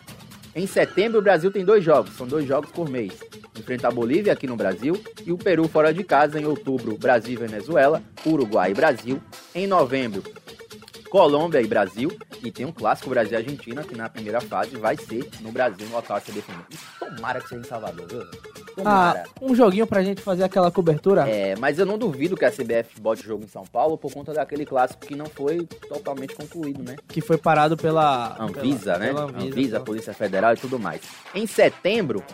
em 0.55 0.67
setembro, 0.67 1.19
o 1.19 1.23
Brasil 1.23 1.51
tem 1.51 1.65
dois 1.65 1.83
jogos, 1.83 2.15
são 2.15 2.27
dois 2.27 2.47
jogos 2.47 2.71
por 2.71 2.89
mês. 2.89 3.13
enfrenta 3.59 3.89
a 3.89 3.91
Bolívia 3.91 4.33
aqui 4.33 4.47
no 4.47 4.57
Brasil 4.57 5.01
e 5.25 5.33
o 5.33 5.39
Peru 5.39 5.67
fora 5.67 5.95
de 5.95 6.05
casa 6.05 6.39
em 6.39 6.45
outubro, 6.45 6.99
Brasil 6.99 7.33
e 7.33 7.37
Venezuela, 7.37 8.03
Uruguai 8.27 8.73
e 8.73 8.75
Brasil. 8.75 9.23
Em 9.55 9.67
novembro, 9.67 10.23
Colômbia 11.09 11.63
e 11.63 11.67
Brasil. 11.67 12.11
E 12.45 12.51
tem 12.51 12.67
um 12.67 12.73
clássico 12.73 13.09
Brasil 13.09 13.35
e 13.35 13.37
Argentina, 13.37 13.85
que 13.85 13.97
na 13.97 14.09
primeira 14.09 14.41
fase 14.41 14.77
vai 14.77 14.97
ser 14.97 15.29
no 15.41 15.53
Brasil, 15.53 15.87
no 15.89 16.03
definido. 16.03 16.67
E 16.73 17.15
tomara 17.17 17.41
que 17.41 17.49
seja 17.49 17.61
em 17.61 17.65
Salvador, 17.65 18.09
viu? 18.09 18.21
Tomara. 18.75 19.25
Ah, 19.25 19.29
um 19.41 19.55
joguinho 19.55 19.87
pra 19.87 20.03
gente 20.03 20.21
fazer 20.21 20.43
aquela 20.43 20.71
cobertura? 20.71 21.29
É, 21.29 21.55
mas 21.57 21.79
eu 21.79 21.87
não 21.87 21.97
duvido 21.97 22.37
que 22.37 22.45
a 22.45 22.51
CBF 22.51 23.01
bote 23.01 23.23
o 23.23 23.27
jogo 23.27 23.45
em 23.45 23.49
São 23.49 23.65
Paulo 23.65 23.97
por 23.97 24.13
conta 24.13 24.33
daquele 24.33 24.67
clássico 24.67 25.07
que 25.07 25.15
não 25.15 25.27
foi 25.27 25.67
totalmente 25.89 26.35
concluído, 26.35 26.83
né? 26.83 26.97
Que 27.07 27.21
foi 27.21 27.39
parado 27.39 27.77
pela 27.77 28.37
Anvisa, 28.41 28.95
pela, 28.95 28.99
né? 28.99 29.07
pela 29.09 29.23
Anvisa, 29.25 29.47
Anvisa. 29.47 29.81
Polícia 29.81 30.15
Federal 30.15 30.55
e 30.55 30.57
tudo 30.57 30.81
mais. 30.81 31.01
Em 31.33 31.47
setembro, 31.47 32.25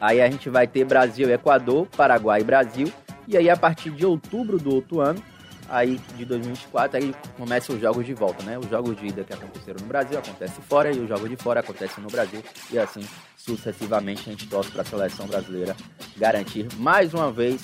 aí 0.00 0.20
a 0.20 0.30
gente 0.30 0.48
vai 0.48 0.68
ter 0.68 0.84
Brasil 0.84 1.28
Equador, 1.28 1.86
Paraguai 1.96 2.40
e 2.40 2.44
Brasil. 2.44 2.92
E 3.26 3.36
aí, 3.36 3.50
a 3.50 3.56
partir 3.56 3.90
de 3.90 4.06
outubro 4.06 4.58
do 4.58 4.74
outro 4.74 5.00
ano, 5.00 5.22
aí 5.68 6.00
de 6.16 6.24
2024, 6.24 6.98
aí 6.98 7.14
começam 7.36 7.74
os 7.74 7.80
jogos 7.80 8.06
de 8.06 8.14
volta, 8.14 8.42
né? 8.44 8.58
Os 8.58 8.68
jogos 8.68 8.96
de 8.96 9.06
ida 9.06 9.24
que 9.24 9.32
aconteceram 9.32 9.80
no 9.80 9.86
Brasil 9.86 10.18
acontecem 10.18 10.62
fora 10.68 10.92
e 10.92 10.98
os 10.98 11.08
jogos 11.08 11.28
de 11.28 11.36
fora 11.36 11.60
acontecem 11.60 12.02
no 12.02 12.10
Brasil. 12.10 12.42
E 12.70 12.78
assim, 12.78 13.04
sucessivamente, 13.36 14.22
a 14.26 14.30
gente 14.32 14.48
torce 14.48 14.70
para 14.70 14.82
a 14.82 14.84
seleção 14.84 15.26
brasileira 15.26 15.76
garantir 16.16 16.66
mais 16.76 17.14
uma 17.14 17.30
vez 17.30 17.62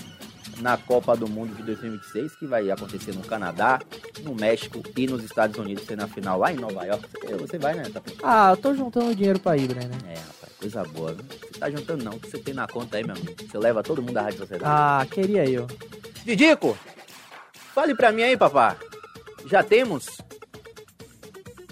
na 0.60 0.76
Copa 0.76 1.16
do 1.16 1.28
Mundo 1.28 1.54
de 1.56 1.62
2026, 1.62 2.36
que 2.36 2.46
vai 2.46 2.70
acontecer 2.70 3.14
no 3.14 3.22
Canadá, 3.22 3.80
no 4.22 4.34
México 4.34 4.82
e 4.96 5.06
nos 5.06 5.24
Estados 5.24 5.58
Unidos, 5.58 5.84
sendo 5.84 6.02
a 6.02 6.08
final 6.08 6.38
lá 6.38 6.52
em 6.52 6.56
Nova 6.56 6.84
York. 6.84 7.04
Você, 7.40 7.58
vai, 7.58 7.74
né, 7.74 7.84
Tapinha? 7.92 8.16
Ah, 8.22 8.50
eu 8.52 8.56
tô 8.56 8.74
juntando 8.74 9.14
dinheiro 9.14 9.38
pra 9.38 9.56
ir, 9.56 9.66
Brenner. 9.68 9.96
É, 10.06 10.14
rapaz, 10.14 10.52
coisa 10.58 10.84
boa, 10.84 11.12
viu? 11.12 11.24
Você 11.28 11.58
tá 11.58 11.70
juntando 11.70 12.04
não, 12.04 12.12
o 12.12 12.20
que 12.20 12.30
você 12.30 12.38
tem 12.38 12.54
na 12.54 12.66
conta 12.68 12.96
aí, 12.96 13.04
meu 13.04 13.16
amigo? 13.16 13.34
Você 13.50 13.58
leva 13.58 13.82
todo 13.82 14.00
mundo 14.00 14.12
da 14.12 14.22
Rádio 14.22 14.38
Sociedade. 14.38 14.70
Ah, 14.72 15.06
queria 15.10 15.44
eu. 15.48 15.66
Didico, 16.24 16.78
fale 17.74 17.94
pra 17.94 18.12
mim 18.12 18.22
aí, 18.22 18.36
papá. 18.36 18.76
Já 19.46 19.62
temos? 19.62 20.06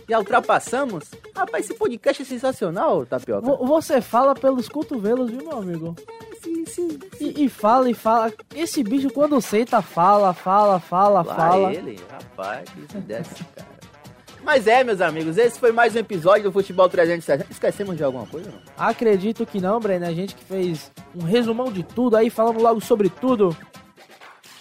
Já 0.09 0.18
ultrapassamos? 0.18 1.04
Rapaz, 1.35 1.64
esse 1.64 1.75
podcast 1.75 2.23
é 2.23 2.25
sensacional, 2.25 3.06
Tapioca. 3.06 3.47
Vo- 3.47 3.64
Você 3.66 4.00
fala 4.00 4.35
pelos 4.35 4.68
cotovelos, 4.68 5.30
viu, 5.30 5.40
meu 5.49 5.59
amigo? 5.59 5.97
Sim, 6.42 6.66
sim. 6.66 6.99
E, 7.21 7.44
e 7.44 7.49
fala 7.49 7.88
e 7.88 7.94
fala. 7.94 8.32
Esse 8.54 8.82
bicho, 8.82 9.09
quando 9.11 9.40
senta, 9.40 9.80
fala, 9.80 10.35
fala, 10.35 10.78
fala, 10.80 11.23
Lá 11.23 11.35
fala. 11.35 11.73
ele, 11.73 11.99
rapaz, 12.11 12.68
isso 12.76 13.44
cara. 13.54 13.73
Mas 14.42 14.66
é, 14.66 14.82
meus 14.82 15.00
amigos, 15.00 15.38
esse 15.38 15.59
foi 15.59 15.71
mais 15.71 15.94
um 15.94 16.00
episódio 16.00 16.42
do 16.44 16.52
Futebol 16.52 16.88
360. 16.88 17.47
Esquecemos 17.49 17.97
de 17.97 18.02
alguma 18.02 18.26
coisa, 18.26 18.50
não? 18.50 18.59
Acredito 18.76 19.47
que 19.47 19.61
não, 19.61 19.78
Brenner. 19.78 20.09
A 20.09 20.12
gente 20.12 20.35
que 20.35 20.44
fez 20.44 20.90
um 21.14 21.23
resumão 21.23 21.71
de 21.73 21.85
tudo 21.85 22.16
aí, 22.16 22.28
falamos 22.28 22.61
logo 22.61 22.80
sobre 22.80 23.09
tudo 23.09 23.56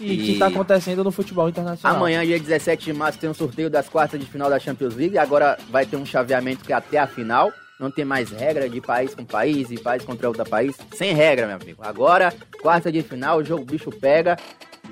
E- 0.05 0.17
que 0.33 0.39
tá 0.39 0.47
acontecendo 0.47 1.03
no 1.03 1.11
futebol 1.11 1.47
internacional. 1.49 1.97
Amanhã, 1.97 2.25
dia 2.25 2.39
17 2.39 2.85
de 2.85 2.93
março, 2.93 3.19
tem 3.19 3.29
um 3.29 3.33
sorteio 3.33 3.69
das 3.69 3.87
quartas 3.89 4.19
de 4.19 4.25
final 4.25 4.49
da 4.49 4.59
Champions 4.59 4.95
League. 4.95 5.17
Agora 5.17 5.57
vai 5.69 5.85
ter 5.85 5.95
um 5.97 6.05
chaveamento 6.05 6.63
que 6.63 6.73
é 6.73 6.75
até 6.75 6.97
a 6.97 7.07
final. 7.07 7.51
Não 7.79 7.89
tem 7.89 8.05
mais 8.05 8.29
regra 8.29 8.69
de 8.69 8.79
país 8.79 9.15
com 9.15 9.25
país 9.25 9.71
e 9.71 9.77
país 9.79 10.03
contra 10.03 10.27
outro 10.27 10.45
país. 10.47 10.75
Sem 10.93 11.13
regra, 11.13 11.47
meu 11.47 11.55
amigo. 11.55 11.81
Agora, 11.83 12.31
quarta 12.61 12.91
de 12.91 13.01
final, 13.01 13.39
o 13.39 13.43
jogo 13.43 13.65
bicho 13.65 13.89
pega. 13.89 14.37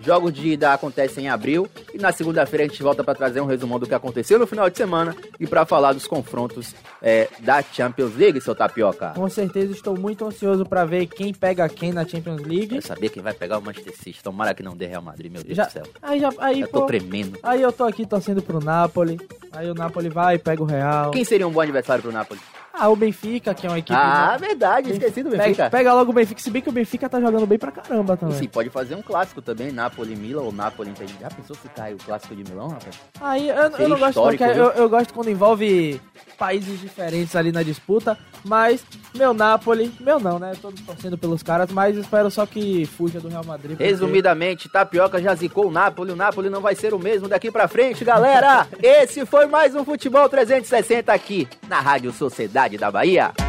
Jogos 0.04 0.34
de 0.34 0.50
ida 0.50 0.74
acontecem 0.74 1.26
em 1.26 1.30
abril. 1.30 1.68
E 1.94 1.98
na 1.98 2.12
segunda-feira 2.12 2.66
a 2.66 2.68
gente 2.68 2.82
volta 2.82 3.04
para 3.04 3.16
trazer 3.16 3.42
um 3.42 3.46
resumão 3.46 3.80
do 3.80 3.86
que 3.88 3.94
aconteceu 3.94 4.38
no 4.40 4.48
final 4.48 4.70
de 4.70 4.78
semana 4.78 5.16
e 5.40 5.46
para 5.48 5.66
falar 5.66 5.94
dos 5.94 6.08
confrontos 6.08 6.74
é, 7.02 7.28
da 7.40 7.62
Champions 7.62 8.16
League, 8.16 8.40
seu 8.42 8.56
tapioca. 8.56 9.12
Com 9.16 9.30
certeza 9.30 9.72
estou 9.72 9.98
muito 9.98 10.26
ansioso 10.26 10.66
pra 10.66 10.86
ver 10.86 11.08
quem 11.08 11.34
pega 11.34 11.68
quem 11.70 11.92
na 11.92 12.06
Champions 12.06 12.42
League. 12.42 12.68
Quero 12.68 12.82
saber 12.88 13.10
quem 13.10 13.22
vai 13.24 13.34
pegar 13.34 13.58
o 13.58 13.62
Manchester 13.62 13.96
City. 13.98 14.24
Tomara 14.24 14.54
que 14.54 14.64
não 14.64 14.76
dê 14.76 14.86
Real 14.86 15.02
Madrid, 15.02 15.32
meu 15.32 15.44
Deus 15.44 15.56
Já, 15.56 15.66
do 15.66 15.72
céu. 15.72 15.84
aí 16.02 16.20
já, 16.20 16.30
aí, 16.40 16.62
Eu 16.62 16.68
tô 16.68 16.82
pô, 16.82 16.86
tremendo. 16.86 17.38
aí 17.44 17.62
eu 17.62 17.72
tô 17.72 17.84
aqui 17.86 18.06
torcendo 18.06 18.42
pro 18.42 18.64
Napoli. 18.64 19.20
Aí 19.52 19.70
o 19.70 19.74
Napoli 19.74 20.10
vai, 20.10 20.38
pega 20.38 20.62
o 20.62 20.66
Real. 20.66 21.12
Quem 21.12 21.24
seria 21.24 21.48
um 21.48 21.52
bom 21.52 21.62
adversário 21.62 22.02
pro 22.04 22.12
Napoli? 22.12 22.40
Ah, 22.80 22.90
o 22.90 22.96
Benfica, 22.96 23.54
que 23.54 23.68
é 23.68 23.70
uma 23.70 23.78
equipe. 23.80 23.94
Ah, 23.98 24.38
verdade, 24.40 24.92
esqueci 24.92 25.22
do 25.22 25.30
Benfica. 25.32 25.56
Pega, 25.66 25.70
pega 25.70 25.94
logo 25.94 26.12
o 26.12 26.14
Benfica, 26.14 26.42
se 26.42 26.50
bem 26.50 26.62
que 26.62 26.70
o 26.70 26.72
Benfica 26.72 27.10
tá 27.10 27.20
jogando 27.20 27.46
bem 27.46 27.58
pra 27.60 27.72
caramba 27.72 28.14
E 28.14 28.18
também. 28.18 28.38
sim, 28.38 28.48
pode 28.48 28.70
fazer 28.70 28.96
um 28.96 29.02
clássico 29.02 29.42
também, 29.42 29.72
Napoli 29.72 30.16
Milan 30.16 30.44
ou 30.44 30.52
Napoli 30.54 30.90
Inter. 30.92 31.08
Já 31.20 31.28
pensou 31.30 31.56
se 31.58 31.68
cai 31.70 31.94
o 31.94 31.98
clássico 31.98 32.34
de 32.36 32.44
Milão, 32.50 32.70
rapaz? 32.70 32.98
Aí 33.20 33.50
eu, 33.50 33.56
eu 33.56 33.90
não 33.90 34.00
gosto 34.00 34.22
porque 34.22 34.44
eu, 34.44 34.70
eu 34.72 34.90
gosto 34.90 35.14
quando 35.14 35.30
envolve 35.30 36.00
países 36.38 36.80
diferentes 36.80 37.36
ali 37.36 37.52
na 37.52 37.62
disputa, 37.64 38.18
mas 38.46 38.82
meu 39.14 39.34
Napoli, 39.34 39.94
meu 40.00 40.18
não, 40.20 40.40
né? 40.40 40.54
Tô 40.62 40.72
torcendo 40.72 41.18
pelos 41.18 41.44
caras, 41.44 41.70
mas 41.72 41.98
espero 41.98 42.32
só 42.32 42.46
que 42.46 42.86
fuja 42.86 43.20
do 43.20 43.28
Real 43.28 43.44
Madrid. 43.44 43.72
porque- 43.72 43.84
Resumidamente, 43.84 44.70
Tapioca 44.70 45.22
já 45.22 45.36
zicou 45.36 45.68
o 45.68 45.72
Napoli. 45.72 46.12
O 46.14 46.16
Napoli 46.16 46.50
não 46.50 46.62
vai 46.62 46.76
ser 46.76 46.94
o 46.94 47.00
mesmo 47.00 47.28
daqui 47.28 47.52
pra 47.52 47.68
frente, 47.68 48.06
galera. 48.06 48.66
Esse 48.82 49.26
foi 49.26 49.48
mais 49.48 49.76
um 49.76 49.84
Futebol 49.84 50.30
360 50.30 51.12
aqui 51.12 51.46
na 51.68 51.82
Rádio 51.82 52.14
Sociedade 52.14 52.69
da 52.78 52.92
Bahia. 52.92 53.49